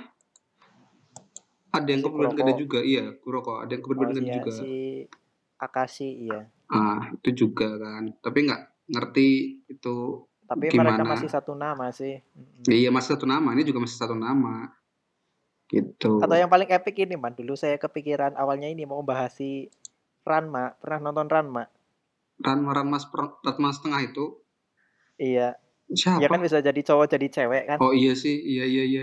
ada 1.71 1.89
yang 1.89 2.03
si 2.03 2.07
kebetulan 2.07 2.35
gede 2.35 2.53
juga, 2.59 2.81
iya, 2.83 3.05
Kuroko. 3.23 3.63
Ada 3.63 3.79
yang 3.79 3.83
kebetulan 3.87 4.11
oh, 4.11 4.15
gede 4.19 4.27
iya, 4.27 4.37
juga. 4.43 4.51
Si 4.51 4.73
Akashi, 5.61 6.11
iya. 6.27 6.41
Ah, 6.67 7.15
itu 7.15 7.47
juga 7.47 7.79
kan. 7.79 8.11
Tapi 8.19 8.39
nggak 8.47 8.63
ngerti 8.91 9.29
itu 9.71 10.27
Tapi 10.51 10.67
gimana. 10.67 10.99
mereka 10.99 11.07
masih 11.07 11.31
satu 11.31 11.55
nama 11.55 11.95
sih. 11.95 12.19
Iya, 12.67 12.91
masih 12.91 13.15
satu 13.15 13.23
nama. 13.23 13.55
Ini 13.55 13.63
juga 13.63 13.87
masih 13.87 13.99
satu 14.03 14.19
nama. 14.19 14.67
Gitu. 15.71 16.19
Atau 16.19 16.35
yang 16.35 16.51
paling 16.51 16.67
epic 16.67 17.07
ini, 17.07 17.15
Man. 17.15 17.39
Dulu 17.39 17.55
saya 17.55 17.79
kepikiran 17.79 18.35
awalnya 18.35 18.67
ini 18.67 18.83
mau 18.83 18.99
bahas 19.07 19.39
si 19.39 19.71
Ranma. 20.25 20.77
Pernah 20.79 20.99
nonton 21.11 21.29
Ranma? 21.29 21.65
Ranma, 22.41 22.71
Ranma, 22.73 22.99
Ranma 23.45 23.69
setengah 23.73 24.01
itu? 24.05 24.25
Iya. 25.21 25.61
Siapa? 25.91 26.23
Ya 26.23 26.29
kan 26.31 26.41
bisa 26.41 26.63
jadi 26.63 26.81
cowok 26.81 27.07
jadi 27.19 27.27
cewek 27.29 27.63
kan? 27.67 27.79
Oh 27.83 27.91
iya 27.91 28.15
sih, 28.15 28.39
iya 28.39 28.63
iya 28.63 28.85
iya. 28.87 29.03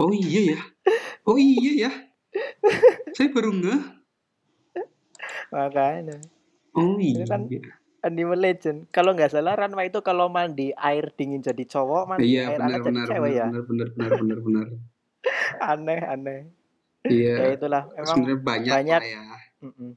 oh 0.00 0.12
iya 0.12 0.54
ya. 0.54 0.60
Oh 1.24 1.40
iya 1.40 1.88
ya. 1.88 1.92
Saya 3.16 3.28
baru 3.32 3.56
nggak. 3.56 3.82
Makanya. 5.50 6.20
Oh 6.76 7.00
iya. 7.00 7.24
Itu 7.24 7.24
kan 7.24 7.42
Anime 8.04 8.36
Legend. 8.36 8.92
Kalau 8.94 9.16
nggak 9.16 9.32
salah 9.32 9.56
Ranma 9.58 9.82
itu 9.88 10.04
kalau 10.04 10.28
mandi 10.30 10.70
air 10.76 11.10
dingin 11.16 11.42
jadi 11.42 11.64
cowok, 11.66 12.14
mandi 12.14 12.30
iya, 12.30 12.52
air 12.52 12.60
benar, 12.60 12.68
hangat 12.68 12.80
jadi 12.86 13.00
cewek 13.10 13.30
benar, 13.32 13.40
ya. 13.40 13.46
Benar 13.48 13.64
benar 13.64 13.88
benar 13.90 14.10
benar 14.20 14.38
benar. 14.44 14.66
aneh 15.72 16.00
aneh. 16.04 16.40
Iya. 17.08 17.34
Ya 17.34 17.46
itulah. 17.56 17.82
Emang 17.96 18.16
sebenarnya 18.22 18.40
banyak, 18.44 18.72
banyak 18.76 19.02
ya. 19.02 19.24
Mm 19.64 19.72
-mm. 19.72 19.90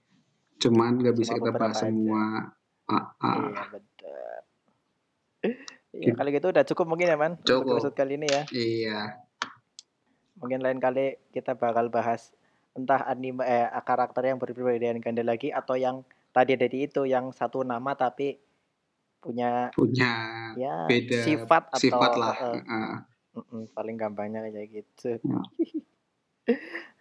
Cuman 0.61 1.01
nggak 1.01 1.17
bisa 1.17 1.35
kita 1.35 1.51
bahas 1.51 1.81
semua. 1.81 2.53
Ah, 2.85 3.11
ah. 3.17 3.35
Iya 3.49 3.63
betul. 3.73 4.33
Ya, 5.91 6.13
kali 6.15 6.29
gitu 6.31 6.47
udah 6.53 6.63
cukup 6.63 6.85
mungkin 6.87 7.11
ya 7.11 7.17
man. 7.17 7.35
Cukup. 7.41 7.81
Episode 7.81 7.97
kali 7.97 8.15
ini 8.21 8.27
ya. 8.29 8.43
Iya 8.53 9.01
mungkin 10.41 10.59
lain 10.65 10.81
kali 10.81 11.21
kita 11.29 11.53
bakal 11.53 11.93
bahas 11.93 12.33
entah 12.73 13.05
anime 13.05 13.45
eh, 13.45 13.69
karakter 13.85 14.25
yang 14.25 14.41
berbeda 14.41 14.81
dengan 14.81 14.99
ganda 14.99 15.21
lagi 15.21 15.53
atau 15.53 15.77
yang 15.77 16.01
tadi 16.33 16.57
ada 16.57 16.65
di 16.65 16.89
itu 16.89 17.05
yang 17.05 17.29
satu 17.29 17.61
nama 17.61 17.93
tapi 17.93 18.41
punya 19.21 19.69
punya 19.77 20.11
ya 20.57 20.89
beda 20.89 21.21
sifat 21.21 21.63
atau 21.69 21.83
sifat 21.85 22.11
lah 22.17 22.35
uh, 22.41 22.57
uh. 22.57 22.97
Uh, 23.37 23.63
paling 23.77 23.95
gampangnya 24.01 24.49
kayak 24.49 24.81
gitu 24.81 25.21
ya. 25.21 25.39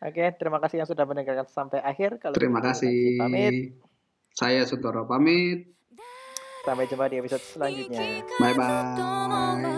Oke, 0.00 0.24
terima 0.40 0.58
kasih 0.60 0.84
yang 0.84 0.88
sudah 0.88 1.04
mendengarkan 1.04 1.48
sampai 1.48 1.80
akhir. 1.84 2.20
Kalau 2.20 2.34
terima 2.36 2.60
kasih. 2.64 3.20
Pamit. 3.20 3.76
Saya 4.32 4.64
Sutoro 4.64 5.04
pamit. 5.04 5.68
Sampai 6.64 6.84
jumpa 6.88 7.08
di 7.08 7.16
episode 7.20 7.44
selanjutnya. 7.44 8.24
Bye 8.36 8.54
bye. 8.56 9.76